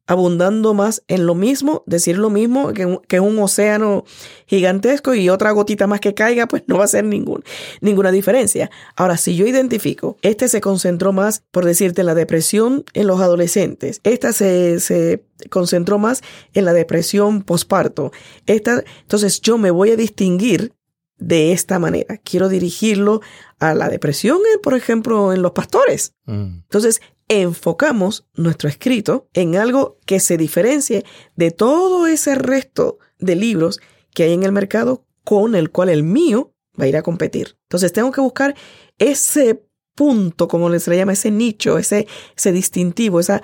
abundando 0.08 0.74
más 0.74 1.04
en 1.08 1.26
lo 1.26 1.36
mismo, 1.36 1.84
decir 1.86 2.18
lo 2.18 2.30
mismo 2.30 2.74
que, 2.74 2.86
un, 2.86 2.98
que 3.08 3.20
un 3.20 3.38
océano 3.40 4.06
gigantesco 4.48 5.14
y 5.14 5.30
otra 5.30 5.52
gotita 5.52 5.86
más 5.86 6.00
que 6.00 6.14
caiga, 6.14 6.48
pues 6.48 6.64
no 6.68 6.78
va 6.78 6.86
a 6.86 6.88
ser 6.88 7.04
ningún, 7.04 7.44
ninguna 7.82 8.12
diferencia. 8.12 8.72
Ahora, 8.96 9.18
si 9.18 9.36
yo 9.36 9.46
identifico, 9.46 10.18
este 10.22 10.48
se 10.48 10.62
concentró 10.62 11.14
más, 11.14 11.44
por 11.52 11.66
decirte, 11.66 12.02
en 12.02 12.08
la 12.08 12.16
depresión 12.16 12.86
en 12.94 13.08
los 13.08 13.20
adolescentes, 13.20 14.00
esta 14.04 14.32
se, 14.32 14.80
se 14.80 15.24
concentró 15.50 16.00
más 16.00 16.24
en 16.54 16.66
la 16.66 16.74
depresión 16.74 17.44
posparto, 17.44 18.12
esta, 18.46 18.84
entonces 19.02 19.42
yo 19.42 19.58
me 19.58 19.72
voy 19.72 19.92
a 19.92 19.98
distinguir 19.98 20.74
de 21.20 21.52
esta 21.52 21.80
manera. 21.80 22.18
Quiero 22.24 22.48
dirigirlo 22.48 23.22
a 23.60 23.74
la 23.74 23.90
depresión, 23.90 24.40
por 24.62 24.76
ejemplo, 24.76 25.34
en 25.34 25.42
los 25.42 25.52
pastores. 25.52 26.14
Mm. 26.26 26.60
Entonces, 26.64 27.02
enfocamos 27.28 28.26
nuestro 28.36 28.70
escrito 28.70 29.28
en 29.34 29.56
algo 29.56 29.98
que 30.06 30.20
se 30.20 30.38
diferencie 30.38 31.06
de 31.36 31.52
todo 31.52 32.08
ese 32.08 32.36
resto 32.36 33.00
de 33.20 33.36
libros 33.36 33.80
que 34.14 34.24
hay 34.24 34.34
en 34.34 34.44
el 34.44 34.52
mercado 34.52 35.06
con 35.24 35.56
el 35.56 35.72
cual 35.72 35.90
el 35.90 36.04
mío 36.04 36.54
va 36.80 36.86
a 36.86 36.88
ir 36.88 36.98
a 36.98 37.04
competir. 37.04 37.58
Entonces 37.64 37.92
tengo 37.92 38.12
que 38.12 38.22
buscar 38.22 38.56
ese 38.98 39.64
punto, 39.96 40.48
como 40.48 40.70
se 40.80 40.90
le 40.90 40.98
llama, 40.98 41.14
ese 41.14 41.32
nicho, 41.32 41.78
ese, 41.78 42.08
ese 42.36 42.52
distintivo, 42.52 43.20
esa, 43.20 43.42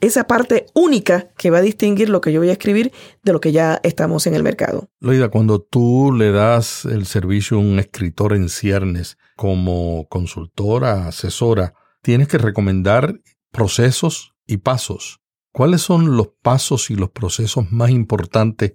esa 0.00 0.24
parte 0.24 0.66
única 0.74 1.30
que 1.36 1.50
va 1.50 1.58
a 1.58 1.62
distinguir 1.62 2.08
lo 2.08 2.20
que 2.20 2.32
yo 2.32 2.40
voy 2.40 2.48
a 2.48 2.52
escribir 2.52 2.92
de 3.22 3.32
lo 3.32 3.40
que 3.40 3.52
ya 3.52 3.80
estamos 3.82 4.26
en 4.26 4.34
el 4.34 4.42
mercado. 4.42 4.88
Loida, 5.00 5.28
cuando 5.28 5.60
tú 5.60 6.12
le 6.12 6.30
das 6.30 6.84
el 6.84 7.04
servicio 7.04 7.58
a 7.58 7.60
un 7.60 7.78
escritor 7.78 8.32
en 8.32 8.48
ciernes 8.48 9.18
como 9.36 10.06
consultora, 10.08 11.08
asesora, 11.08 11.74
tienes 12.02 12.28
que 12.28 12.38
recomendar 12.38 13.20
procesos 13.50 14.34
y 14.46 14.58
pasos. 14.58 15.20
¿Cuáles 15.52 15.82
son 15.82 16.16
los 16.16 16.28
pasos 16.42 16.90
y 16.90 16.96
los 16.96 17.10
procesos 17.10 17.70
más 17.70 17.90
importantes 17.90 18.72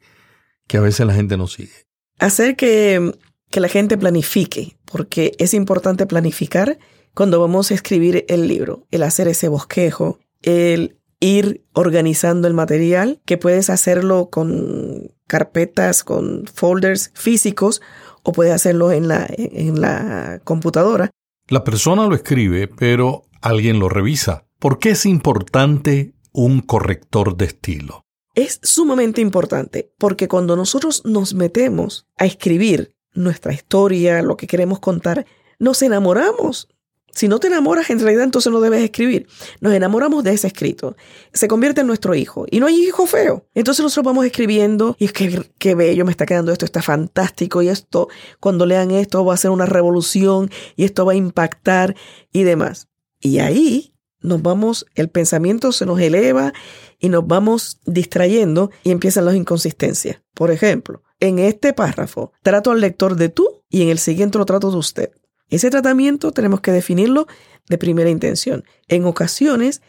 que 0.68 0.78
a 0.78 0.82
veces 0.82 1.06
la 1.06 1.14
gente 1.14 1.38
no 1.38 1.48
sigue? 1.48 1.74
Hacer 2.20 2.56
que, 2.56 3.14
que 3.50 3.60
la 3.60 3.68
gente 3.68 3.98
planifique, 3.98 4.78
porque 4.86 5.34
es 5.40 5.54
importante 5.54 6.06
planificar 6.06 6.78
cuando 7.14 7.40
vamos 7.40 7.72
a 7.72 7.74
escribir 7.74 8.26
el 8.28 8.48
libro, 8.48 8.86
el 8.92 9.04
hacer 9.04 9.28
ese 9.28 9.48
bosquejo, 9.48 10.20
el 10.44 11.00
ir 11.20 11.66
organizando 11.74 12.48
el 12.48 12.54
material, 12.54 13.22
que 13.26 13.38
puedes 13.38 13.70
hacerlo 13.70 14.30
con 14.30 15.12
carpetas, 15.26 16.04
con 16.04 16.46
folders 16.46 17.12
físicos 17.16 17.82
o 18.24 18.32
puedes 18.34 18.54
hacerlo 18.54 18.92
en 18.92 19.08
la, 19.08 19.28
en 19.36 19.82
la 19.82 20.42
computadora. 20.44 21.10
La 21.50 21.64
persona 21.64 22.08
lo 22.08 22.14
escribe, 22.14 22.68
pero 22.68 23.24
alguien 23.42 23.80
lo 23.80 23.88
revisa. 23.88 24.46
¿Por 24.60 24.80
qué 24.80 24.90
es 24.90 25.06
importante 25.06 26.14
un 26.34 26.60
corrector 26.60 27.38
de 27.38 27.46
estilo? 27.46 28.04
Es 28.36 28.60
sumamente 28.64 29.22
importante 29.22 29.94
porque 29.98 30.28
cuando 30.28 30.58
nosotros 30.58 31.04
nos 31.06 31.36
metemos 31.36 32.06
a 32.18 32.26
escribir 32.26 32.98
nuestra 33.14 33.54
historia, 33.54 34.22
lo 34.22 34.36
que 34.36 34.46
queremos 34.46 34.82
contar, 34.82 35.26
nos 35.58 35.82
enamoramos 35.82 36.68
si 37.12 37.28
no 37.28 37.40
te 37.40 37.48
enamoras, 37.48 37.90
en 37.90 38.00
realidad 38.00 38.24
entonces 38.24 38.52
no 38.52 38.62
debes 38.62 38.84
escribir. 38.84 39.28
Nos 39.60 39.74
enamoramos 39.74 40.24
de 40.24 40.34
ese 40.34 40.48
escrito. 40.48 40.96
Se 41.34 41.48
convierte 41.48 41.82
en 41.82 41.88
nuestro 41.88 42.14
hijo. 42.14 42.46
Y 42.52 42.60
no 42.60 42.68
hay 42.68 42.76
hijo 42.76 43.08
feo. 43.08 43.48
Entonces 43.56 43.82
nosotros 43.84 44.06
vamos 44.06 44.26
escribiendo 44.26 44.96
y 45.00 45.06
es 45.06 45.14
que 45.14 45.50
qué 45.58 45.74
bello 45.74 46.06
me 46.06 46.12
está 46.12 46.26
quedando 46.26 46.52
esto, 46.52 46.66
está 46.66 46.84
fantástico. 46.84 47.62
Y 47.64 47.70
esto, 47.70 48.08
cuando 48.40 48.66
lean 48.66 48.92
esto, 48.92 49.26
va 49.26 49.34
a 49.34 49.38
ser 49.38 49.50
una 49.52 49.66
revolución 49.66 50.52
y 50.76 50.84
esto 50.84 51.06
va 51.06 51.14
a 51.14 51.16
impactar 51.16 51.96
y 52.32 52.44
demás. 52.44 52.88
Y 53.20 53.40
ahí 53.40 53.96
nos 54.22 54.42
vamos, 54.42 54.86
el 54.96 55.10
pensamiento 55.10 55.72
se 55.72 55.86
nos 55.86 56.00
eleva 56.00 56.54
y 57.00 57.10
nos 57.10 57.26
vamos 57.26 57.80
distrayendo 57.86 58.72
y 58.84 58.92
empiezan 58.92 59.26
las 59.26 59.36
inconsistencias. 59.36 60.22
Por 60.34 60.52
ejemplo, 60.52 61.02
en 61.20 61.40
este 61.40 61.74
párrafo 61.74 62.32
trato 62.44 62.72
al 62.72 62.82
lector 62.82 63.16
de 63.16 63.30
tú 63.30 63.64
y 63.70 63.82
en 63.82 63.90
el 63.90 63.98
siguiente 63.98 64.38
lo 64.38 64.46
trato 64.46 64.70
de 64.70 64.78
usted. 64.78 65.12
Ese 65.50 65.70
tratamiento 65.70 66.32
tenemos 66.32 66.62
que 66.62 66.72
definirlo 66.72 67.28
de 67.70 67.78
primera 67.78 68.10
intención. 68.10 68.64
En 68.88 69.06
ocasiones 69.06 69.82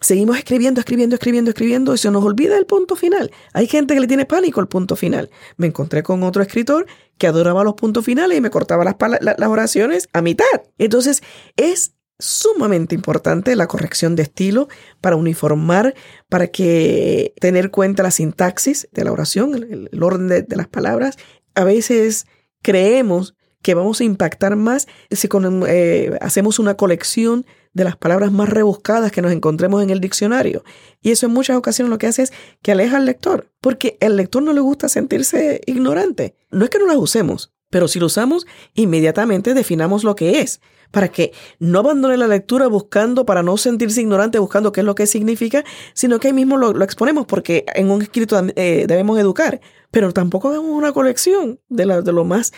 seguimos 0.00 0.38
escribiendo, 0.38 0.80
escribiendo, 0.80 1.14
escribiendo, 1.14 1.50
escribiendo 1.50 1.94
y 1.94 1.98
se 1.98 2.10
nos 2.10 2.24
olvida 2.24 2.56
el 2.56 2.66
punto 2.66 2.96
final. 2.96 3.30
Hay 3.52 3.66
gente 3.66 3.94
que 3.94 4.00
le 4.00 4.06
tiene 4.06 4.24
pánico 4.24 4.60
al 4.60 4.68
punto 4.68 4.96
final. 4.96 5.30
Me 5.56 5.66
encontré 5.66 6.02
con 6.02 6.22
otro 6.22 6.42
escritor 6.42 6.86
que 7.18 7.26
adoraba 7.26 7.64
los 7.64 7.74
puntos 7.74 8.04
finales 8.04 8.38
y 8.38 8.40
me 8.40 8.50
cortaba 8.50 8.84
las, 8.84 8.96
las 9.20 9.48
oraciones 9.48 10.08
a 10.12 10.22
mitad. 10.22 10.62
Entonces 10.78 11.22
es 11.56 11.94
sumamente 12.18 12.94
importante 12.94 13.56
la 13.56 13.66
corrección 13.66 14.14
de 14.14 14.22
estilo 14.22 14.68
para 15.00 15.16
uniformar, 15.16 15.94
para 16.28 16.48
que 16.48 17.34
tener 17.40 17.70
cuenta 17.70 18.02
la 18.02 18.10
sintaxis 18.10 18.88
de 18.92 19.04
la 19.04 19.12
oración, 19.12 19.54
el, 19.54 20.02
orden 20.02 20.28
de, 20.28 20.42
de 20.42 20.56
las 20.56 20.68
palabras. 20.68 21.16
A 21.54 21.64
veces 21.64 22.26
creemos 22.62 23.34
que 23.62 23.74
vamos 23.74 24.00
a 24.00 24.04
impactar 24.04 24.56
más 24.56 24.86
si 25.10 25.28
eh, 25.68 26.18
hacemos 26.20 26.58
una 26.58 26.74
colección 26.74 27.46
de 27.72 27.84
las 27.84 27.96
palabras 27.96 28.32
más 28.32 28.48
rebuscadas 28.48 29.12
que 29.12 29.22
nos 29.22 29.32
encontremos 29.32 29.82
en 29.82 29.90
el 29.90 30.00
diccionario. 30.00 30.64
Y 31.00 31.10
eso 31.10 31.26
en 31.26 31.32
muchas 31.32 31.56
ocasiones 31.56 31.90
lo 31.90 31.98
que 31.98 32.06
hace 32.06 32.22
es 32.22 32.32
que 32.62 32.72
aleja 32.72 32.96
al 32.96 33.06
lector, 33.06 33.50
porque 33.60 33.96
al 34.00 34.16
lector 34.16 34.42
no 34.42 34.52
le 34.52 34.60
gusta 34.60 34.88
sentirse 34.88 35.60
ignorante. 35.66 36.36
No 36.50 36.64
es 36.64 36.70
que 36.70 36.78
no 36.78 36.86
las 36.86 36.96
usemos, 36.96 37.52
pero 37.70 37.86
si 37.86 38.00
lo 38.00 38.06
usamos, 38.06 38.46
inmediatamente 38.74 39.54
definamos 39.54 40.02
lo 40.02 40.16
que 40.16 40.40
es, 40.40 40.60
para 40.90 41.08
que 41.08 41.32
no 41.60 41.78
abandone 41.78 42.16
la 42.16 42.26
lectura 42.26 42.66
buscando, 42.66 43.24
para 43.24 43.44
no 43.44 43.56
sentirse 43.56 44.00
ignorante, 44.00 44.40
buscando 44.40 44.72
qué 44.72 44.80
es 44.80 44.86
lo 44.86 44.96
que 44.96 45.06
significa, 45.06 45.64
sino 45.94 46.18
que 46.18 46.28
ahí 46.28 46.34
mismo 46.34 46.56
lo, 46.56 46.82
exponemos, 46.82 47.26
porque 47.26 47.64
en 47.74 47.90
un 47.90 48.02
escrito 48.02 48.40
eh, 48.56 48.86
debemos 48.88 49.18
educar, 49.20 49.60
pero 49.92 50.12
tampoco 50.12 50.48
hagamos 50.48 50.70
una 50.70 50.92
colección 50.92 51.60
de, 51.68 52.02
de 52.02 52.12
lo 52.12 52.24
más 52.24 52.52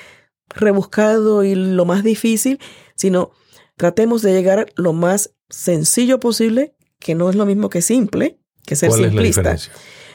rebuscado 0.55 1.45
y 1.45 1.55
lo 1.55 1.85
más 1.85 2.03
difícil, 2.03 2.59
sino 2.95 3.31
tratemos 3.77 4.23
de 4.23 4.33
llegar 4.33 4.73
lo 4.77 4.93
más 4.93 5.35
sencillo 5.49 6.21
posible, 6.21 6.75
que 6.99 7.15
no 7.15 7.31
es 7.31 7.37
lo 7.37 7.47
mismo 7.47 7.69
que 7.69 7.83
simple, 7.83 8.39
que 8.65 8.77
ser 8.77 8.93
simplista. 8.93 9.57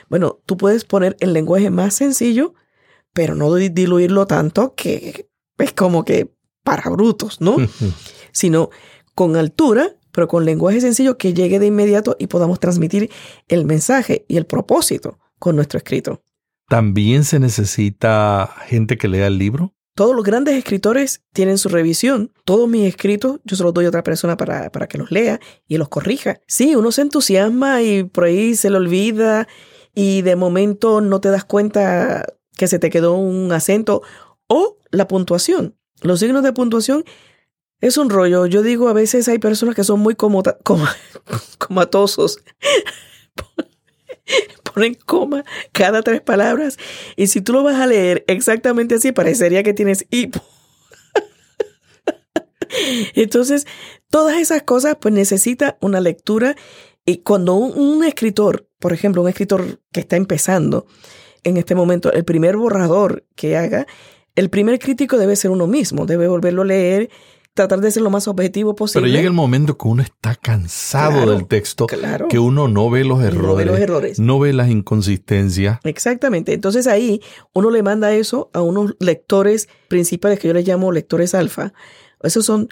bueno, 0.09 0.39
tú 0.45 0.57
puedes 0.57 0.85
poner 0.85 1.17
el 1.19 1.33
lenguaje 1.33 1.69
más 1.69 1.93
sencillo, 1.93 2.53
pero 3.13 3.35
no 3.35 3.53
diluirlo 3.55 4.27
tanto 4.27 4.73
que 4.75 5.27
es 5.57 5.73
como 5.73 6.05
que 6.05 6.33
para 6.63 6.89
brutos, 6.89 7.41
¿no? 7.41 7.57
sino 8.31 8.69
con 9.15 9.35
altura, 9.35 9.95
pero 10.11 10.27
con 10.27 10.45
lenguaje 10.45 10.81
sencillo 10.81 11.17
que 11.17 11.33
llegue 11.33 11.59
de 11.59 11.67
inmediato 11.67 12.15
y 12.19 12.27
podamos 12.27 12.59
transmitir 12.59 13.09
el 13.47 13.65
mensaje 13.65 14.25
y 14.27 14.37
el 14.37 14.45
propósito 14.45 15.19
con 15.39 15.55
nuestro 15.55 15.77
escrito. 15.77 16.23
¿También 16.69 17.23
se 17.23 17.39
necesita 17.39 18.53
gente 18.65 18.97
que 18.97 19.07
lea 19.07 19.27
el 19.27 19.37
libro? 19.37 19.73
Todos 19.97 20.15
los 20.15 20.23
grandes 20.23 20.55
escritores 20.55 21.23
tienen 21.33 21.57
su 21.57 21.67
revisión. 21.69 22.31
Todos 22.45 22.69
mis 22.69 22.85
escritos 22.85 23.39
yo 23.45 23.55
se 23.55 23.63
los 23.63 23.73
doy 23.73 23.85
a 23.85 23.87
otra 23.87 24.03
persona 24.03 24.37
para, 24.37 24.71
para 24.71 24.85
que 24.85 24.99
los 24.99 25.09
lea 25.09 25.39
y 25.67 25.79
los 25.79 25.89
corrija. 25.89 26.39
Sí, 26.45 26.75
uno 26.75 26.91
se 26.91 27.01
entusiasma 27.01 27.81
y 27.81 28.03
por 28.03 28.25
ahí 28.25 28.55
se 28.55 28.69
le 28.69 28.77
olvida 28.77 29.47
y 29.95 30.21
de 30.21 30.35
momento 30.35 31.01
no 31.01 31.19
te 31.19 31.31
das 31.31 31.45
cuenta 31.45 32.27
que 32.55 32.67
se 32.67 32.77
te 32.77 32.91
quedó 32.91 33.15
un 33.15 33.51
acento 33.51 34.03
o 34.45 34.77
la 34.91 35.07
puntuación. 35.07 35.75
Los 36.03 36.19
signos 36.19 36.43
de 36.43 36.53
puntuación 36.53 37.03
es 37.81 37.97
un 37.97 38.11
rollo. 38.11 38.45
Yo 38.45 38.61
digo, 38.61 38.89
a 38.89 38.93
veces 38.93 39.27
hay 39.27 39.39
personas 39.39 39.73
que 39.73 39.83
son 39.83 39.99
muy 39.99 40.13
comatosos. 40.13 42.37
ponen 44.69 44.93
coma 44.93 45.43
cada 45.71 46.01
tres 46.01 46.21
palabras. 46.21 46.77
Y 47.15 47.27
si 47.27 47.41
tú 47.41 47.53
lo 47.53 47.63
vas 47.63 47.75
a 47.75 47.87
leer 47.87 48.23
exactamente 48.27 48.95
así, 48.95 49.11
parecería 49.11 49.63
que 49.63 49.73
tienes 49.73 50.05
hipo. 50.09 50.41
Entonces, 53.15 53.65
todas 54.09 54.37
esas 54.37 54.63
cosas, 54.63 54.97
pues 54.99 55.13
necesita 55.13 55.77
una 55.81 55.99
lectura. 56.01 56.55
Y 57.05 57.19
cuando 57.19 57.55
un, 57.55 58.03
escritor, 58.03 58.67
por 58.79 58.93
ejemplo, 58.93 59.21
un 59.21 59.29
escritor 59.29 59.79
que 59.91 60.01
está 60.01 60.17
empezando 60.17 60.85
en 61.43 61.57
este 61.57 61.75
momento, 61.75 62.11
el 62.11 62.25
primer 62.25 62.57
borrador 62.57 63.25
que 63.35 63.55
haga, 63.55 63.87
el 64.35 64.49
primer 64.49 64.79
crítico 64.79 65.17
debe 65.17 65.35
ser 65.35 65.51
uno 65.51 65.67
mismo, 65.67 66.05
debe 66.05 66.27
volverlo 66.27 66.63
a 66.63 66.65
leer 66.65 67.09
tratar 67.57 67.81
de 67.81 67.91
ser 67.91 68.03
lo 68.03 68.09
más 68.09 68.29
objetivo 68.29 68.75
posible. 68.75 69.05
Pero 69.05 69.13
llega 69.13 69.27
el 69.27 69.33
momento 69.33 69.77
que 69.77 69.87
uno 69.87 70.01
está 70.01 70.35
cansado 70.35 71.29
del 71.29 71.47
texto, 71.47 71.87
que 72.29 72.39
uno 72.39 72.69
no 72.69 72.89
ve 72.89 73.03
los 73.03 73.21
errores, 73.21 73.41
no 73.41 73.55
ve 73.55 73.65
los 73.65 73.79
errores, 73.79 74.19
no 74.19 74.39
ve 74.39 74.53
las 74.53 74.69
inconsistencias. 74.69 75.79
Exactamente. 75.83 76.53
Entonces 76.53 76.87
ahí 76.87 77.21
uno 77.53 77.69
le 77.69 77.83
manda 77.83 78.13
eso 78.13 78.49
a 78.53 78.61
unos 78.61 78.95
lectores 78.99 79.67
principales 79.89 80.39
que 80.39 80.47
yo 80.47 80.53
les 80.53 80.65
llamo 80.65 80.91
lectores 80.93 81.35
alfa. 81.35 81.73
Esos 82.21 82.45
son 82.45 82.69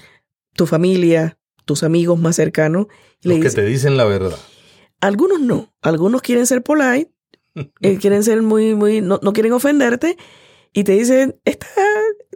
tu 0.54 0.66
familia, 0.66 1.38
tus 1.66 1.84
amigos 1.84 2.18
más 2.18 2.38
cercanos. 2.38 2.88
Y 3.22 3.30
Los 3.30 3.40
que 3.40 3.50
te 3.50 3.66
dicen 3.66 3.98
la 3.98 4.06
verdad. 4.06 4.38
Algunos 5.02 5.42
no. 5.42 5.74
Algunos 5.82 6.22
quieren 6.22 6.46
ser 6.46 6.64
polite, 6.64 7.12
eh, 7.82 7.98
quieren 8.02 8.24
ser 8.24 8.42
muy, 8.42 8.76
muy, 8.76 9.02
no, 9.02 9.20
no, 9.22 9.34
quieren 9.34 9.52
ofenderte 9.52 10.18
y 10.74 10.84
te 10.84 10.92
dicen, 10.92 11.40
está, 11.44 11.68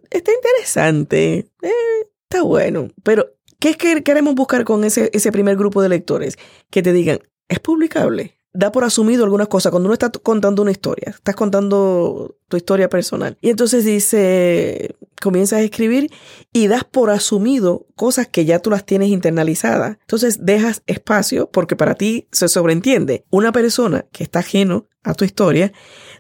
está 0.10 0.32
interesante, 0.32 1.50
eh, 1.62 2.10
está 2.30 2.44
bueno. 2.44 2.89
Pero, 3.04 3.32
¿qué 3.60 3.72
es 3.72 3.78
que 3.78 4.04
queremos 4.04 4.36
buscar 4.36 4.63
con 4.63 4.84
ese, 4.84 5.10
ese 5.13 5.32
primer 5.32 5.58
grupo 5.58 5.82
de 5.82 5.89
lectores? 5.89 6.38
Que 6.70 6.84
te 6.84 6.94
digan, 6.94 7.20
es 7.48 7.60
publicable 7.60 8.39
da 8.52 8.72
por 8.72 8.84
asumido 8.84 9.24
algunas 9.24 9.48
cosas. 9.48 9.72
Cuando 9.72 9.88
uno 9.88 9.94
está 9.94 10.10
contando 10.10 10.62
una 10.62 10.72
historia, 10.72 11.12
estás 11.12 11.36
contando 11.36 12.36
tu 12.48 12.58
historia 12.58 12.89
personal. 12.89 13.38
Y 13.42 13.50
entonces 13.50 13.86
dice, 13.86 14.96
comienzas 15.22 15.60
a 15.60 15.62
escribir 15.62 16.12
y 16.52 16.68
das 16.68 16.84
por 16.84 17.12
asumido 17.12 17.86
cosas 17.96 18.28
que 18.28 18.46
ya 18.46 18.60
tú 18.60 18.70
las 18.72 18.86
tienes 18.86 19.10
internalizadas. 19.10 19.98
Entonces 20.02 20.39
dejas 20.42 20.82
espacio 20.88 21.50
porque 21.52 21.76
para 21.76 21.96
ti 21.96 22.28
se 22.32 22.48
sobreentiende. 22.48 23.24
Una 23.30 23.52
persona 23.52 24.06
que 24.12 24.24
está 24.24 24.39
ajeno 24.39 24.88
a 25.04 25.13
tu 25.13 25.26
historia 25.26 25.72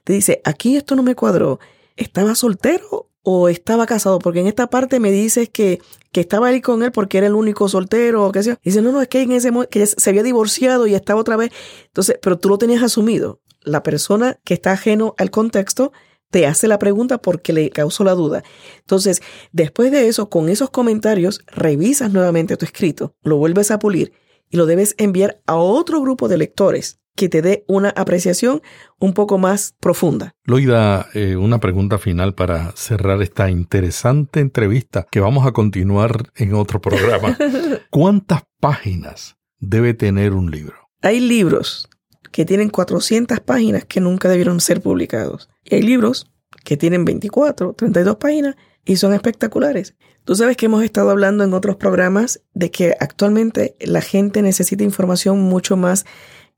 te 0.03 0.13
dice, 0.13 0.41
aquí 0.45 0.75
esto 0.75 0.95
no 0.95 1.03
me 1.03 1.15
cuadró. 1.15 1.59
¿Estaba 1.97 2.35
soltero 2.35 3.09
o 3.23 3.49
estaba 3.49 3.85
casado, 3.85 4.19
porque 4.19 4.39
en 4.39 4.47
esta 4.47 4.67
parte 4.67 4.99
me 4.99 5.11
dices 5.11 5.49
que, 5.49 5.81
que 6.11 6.21
estaba 6.21 6.47
ahí 6.47 6.61
con 6.61 6.83
él 6.83 6.91
porque 6.91 7.17
era 7.17 7.27
el 7.27 7.35
único 7.35 7.69
soltero 7.69 8.25
o 8.25 8.31
qué 8.31 8.43
sé 8.43 8.49
yo. 8.51 8.55
dice, 8.63 8.81
no, 8.81 8.91
no, 8.91 9.01
es 9.01 9.07
que 9.07 9.21
en 9.21 9.31
ese 9.31 9.51
que 9.69 9.85
se 9.85 10.09
había 10.09 10.23
divorciado 10.23 10.87
y 10.87 10.95
estaba 10.95 11.19
otra 11.19 11.37
vez. 11.37 11.51
Entonces, 11.85 12.17
pero 12.21 12.37
tú 12.37 12.49
lo 12.49 12.57
tenías 12.57 12.83
asumido. 12.83 13.41
La 13.61 13.83
persona 13.83 14.39
que 14.43 14.53
está 14.53 14.71
ajeno 14.71 15.15
al 15.17 15.31
contexto 15.31 15.91
te 16.31 16.45
hace 16.45 16.67
la 16.67 16.79
pregunta 16.79 17.17
porque 17.17 17.53
le 17.53 17.69
causó 17.69 18.03
la 18.03 18.13
duda. 18.13 18.43
Entonces, 18.79 19.21
después 19.51 19.91
de 19.91 20.07
eso, 20.07 20.29
con 20.29 20.49
esos 20.49 20.69
comentarios, 20.69 21.41
revisas 21.47 22.11
nuevamente 22.11 22.57
tu 22.57 22.65
escrito, 22.65 23.15
lo 23.23 23.37
vuelves 23.37 23.71
a 23.71 23.79
pulir 23.79 24.13
y 24.49 24.57
lo 24.57 24.65
debes 24.65 24.95
enviar 24.97 25.41
a 25.45 25.55
otro 25.55 26.01
grupo 26.01 26.27
de 26.27 26.37
lectores 26.37 26.99
que 27.19 27.27
te 27.27 27.41
dé 27.41 27.65
una 27.67 27.89
apreciación 27.89 28.61
un 28.97 29.13
poco 29.13 29.37
más 29.37 29.75
profunda. 29.81 30.31
Loida, 30.45 31.09
eh, 31.13 31.35
una 31.35 31.59
pregunta 31.59 31.97
final 31.97 32.33
para 32.33 32.71
cerrar 32.77 33.21
esta 33.21 33.49
interesante 33.49 34.39
entrevista 34.39 35.05
que 35.11 35.19
vamos 35.19 35.45
a 35.45 35.51
continuar 35.51 36.31
en 36.37 36.53
otro 36.53 36.79
programa. 36.79 37.37
¿Cuántas 37.89 38.43
páginas 38.61 39.35
debe 39.59 39.93
tener 39.93 40.31
un 40.31 40.49
libro? 40.49 40.77
Hay 41.01 41.19
libros 41.19 41.89
que 42.31 42.45
tienen 42.45 42.69
400 42.69 43.41
páginas 43.41 43.83
que 43.83 43.99
nunca 43.99 44.29
debieron 44.29 44.61
ser 44.61 44.79
publicados. 44.79 45.49
Y 45.65 45.75
hay 45.75 45.81
libros 45.81 46.31
que 46.63 46.77
tienen 46.77 47.03
24, 47.03 47.73
32 47.73 48.15
páginas 48.15 48.55
y 48.85 48.95
son 48.95 49.13
espectaculares. 49.13 49.93
Tú 50.23 50.35
sabes 50.35 50.55
que 50.55 50.67
hemos 50.67 50.83
estado 50.83 51.09
hablando 51.09 51.43
en 51.43 51.53
otros 51.53 51.75
programas 51.75 52.39
de 52.53 52.71
que 52.71 52.95
actualmente 52.97 53.75
la 53.81 53.99
gente 53.99 54.41
necesita 54.41 54.85
información 54.85 55.41
mucho 55.41 55.75
más 55.75 56.05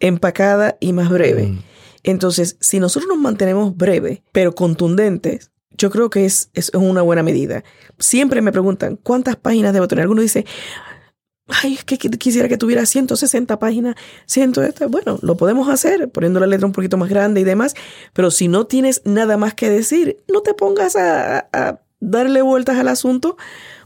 empacada 0.01 0.77
y 0.81 0.91
más 0.91 1.09
breve. 1.09 1.47
Mm. 1.47 1.59
Entonces, 2.03 2.57
si 2.59 2.79
nosotros 2.79 3.07
nos 3.07 3.19
mantenemos 3.19 3.77
breves, 3.77 4.21
pero 4.31 4.53
contundentes, 4.53 5.51
yo 5.71 5.89
creo 5.89 6.09
que 6.09 6.25
es, 6.25 6.49
es 6.53 6.71
una 6.73 7.01
buena 7.01 7.23
medida. 7.23 7.63
Siempre 7.99 8.41
me 8.41 8.51
preguntan, 8.51 8.97
¿cuántas 8.97 9.35
páginas 9.35 9.73
debo 9.73 9.87
tener? 9.87 10.03
Alguno 10.03 10.21
dice, 10.21 10.45
ay, 11.47 11.75
es 11.75 11.83
que 11.83 11.97
quisiera 11.97 12.47
que 12.47 12.57
tuviera 12.57 12.85
160 12.85 13.59
páginas, 13.59 13.95
100, 14.25 14.53
bueno, 14.89 15.19
lo 15.21 15.37
podemos 15.37 15.69
hacer 15.69 16.09
poniendo 16.09 16.39
la 16.39 16.47
letra 16.47 16.65
un 16.65 16.73
poquito 16.73 16.97
más 16.97 17.09
grande 17.09 17.41
y 17.41 17.43
demás, 17.43 17.75
pero 18.13 18.31
si 18.31 18.47
no 18.47 18.65
tienes 18.65 19.01
nada 19.05 19.37
más 19.37 19.53
que 19.53 19.69
decir, 19.69 20.17
no 20.27 20.41
te 20.41 20.53
pongas 20.53 20.95
a, 20.95 21.81
darle 21.99 22.41
vueltas 22.41 22.77
al 22.77 22.87
asunto, 22.87 23.37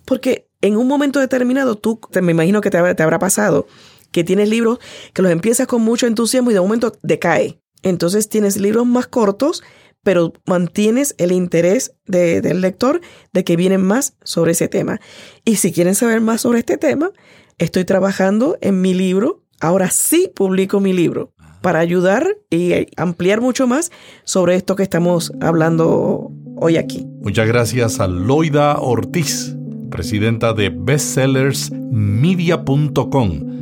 porque 0.06 0.48
en 0.62 0.78
un 0.78 0.88
momento 0.88 1.20
determinado 1.20 1.76
tú, 1.76 2.00
me 2.22 2.32
imagino 2.32 2.62
que 2.62 2.70
te 2.70 2.78
habrá 2.78 3.20
pasado, 3.20 3.68
que 4.16 4.24
tienes 4.24 4.48
libros 4.48 4.80
que 5.12 5.22
los 5.22 5.30
empiezas 5.30 5.68
con 5.68 5.82
mucho 5.82 6.08
entusiasmo 6.08 6.50
y 6.50 6.54
de 6.54 6.62
momento 6.62 6.94
decae. 7.04 7.60
Entonces 7.84 8.30
tienes 8.30 8.56
libros 8.56 8.88
más 8.88 9.08
cortos, 9.08 9.62
pero 10.04 10.32
mantienes 10.46 11.16
el 11.18 11.34
interés 11.34 11.98
del 12.06 12.62
lector 12.62 13.02
de 13.34 13.44
que 13.44 13.58
vienen 13.58 13.82
más 13.82 14.16
sobre 14.24 14.54
ese 14.54 14.70
tema. 14.70 15.02
Y 15.44 15.58
si 15.58 15.74
quieren 15.74 15.96
saber 15.96 16.22
más 16.22 16.40
sobre 16.40 16.60
este 16.60 16.78
tema, 16.78 17.12
estoy 17.58 17.84
trabajando 17.84 18.58
en 18.62 18.80
mi 18.80 18.94
libro. 18.94 19.44
Ahora 19.60 19.90
sí 19.90 20.32
publico 20.34 20.80
mi 20.80 20.94
libro 20.94 21.34
para 21.60 21.80
ayudar 21.80 22.38
y 22.50 22.88
ampliar 22.96 23.42
mucho 23.42 23.68
más 23.68 23.92
sobre 24.24 24.56
esto 24.56 24.78
que 24.78 24.84
estamos 24.84 25.34
hablando 25.42 26.32
hoy 26.56 26.78
aquí. 26.78 27.06
Muchas 27.20 27.50
gracias 27.50 28.00
a 28.00 28.08
Loida 28.08 28.80
Ortiz, 28.80 29.58
presidenta 29.90 30.54
de 30.54 30.70
bestsellersmedia.com 30.70 33.55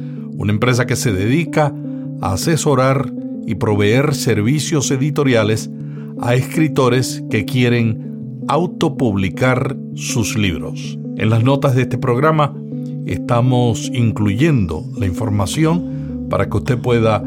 una 0.43 0.51
empresa 0.51 0.85
que 0.85 0.97
se 0.97 1.13
dedica 1.13 1.73
a 2.21 2.33
asesorar 2.33 3.11
y 3.47 3.55
proveer 3.55 4.13
servicios 4.13 4.91
editoriales 4.91 5.69
a 6.21 6.35
escritores 6.35 7.23
que 7.29 7.45
quieren 7.45 8.43
autopublicar 8.49 9.77
sus 9.95 10.37
libros. 10.37 10.99
En 11.17 11.29
las 11.29 11.43
notas 11.43 11.75
de 11.75 11.83
este 11.83 11.97
programa 11.97 12.53
estamos 13.05 13.89
incluyendo 13.93 14.83
la 14.97 15.05
información 15.05 16.27
para 16.29 16.49
que 16.49 16.57
usted 16.57 16.77
pueda 16.77 17.23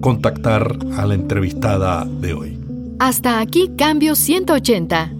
contactar 0.00 0.78
a 0.96 1.06
la 1.06 1.14
entrevistada 1.14 2.04
de 2.04 2.34
hoy. 2.34 2.58
Hasta 3.00 3.40
aquí 3.40 3.70
Cambio 3.76 4.14
180. 4.14 5.19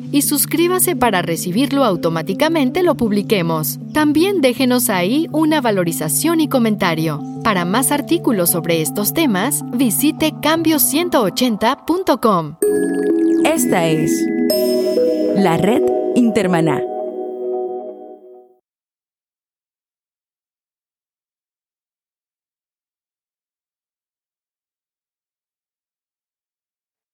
y 0.11 0.23
suscríbase 0.23 0.95
para 0.95 1.21
recibirlo 1.21 1.85
automáticamente 1.85 2.81
lo 2.83 2.95
publiquemos. 2.95 3.79
También 3.93 4.41
déjenos 4.41 4.89
ahí 4.89 5.27
una 5.31 5.61
valorización 5.61 6.41
y 6.41 6.47
comentario. 6.47 7.21
Para 7.43 7.65
más 7.65 7.91
artículos 7.91 8.51
sobre 8.51 8.81
estos 8.81 9.13
temas, 9.13 9.63
visite 9.71 10.33
cambio180.com. 10.33 12.55
Esta 13.45 13.87
es 13.87 14.11
la 15.35 15.57
red 15.57 15.81
Intermaná. 16.15 16.81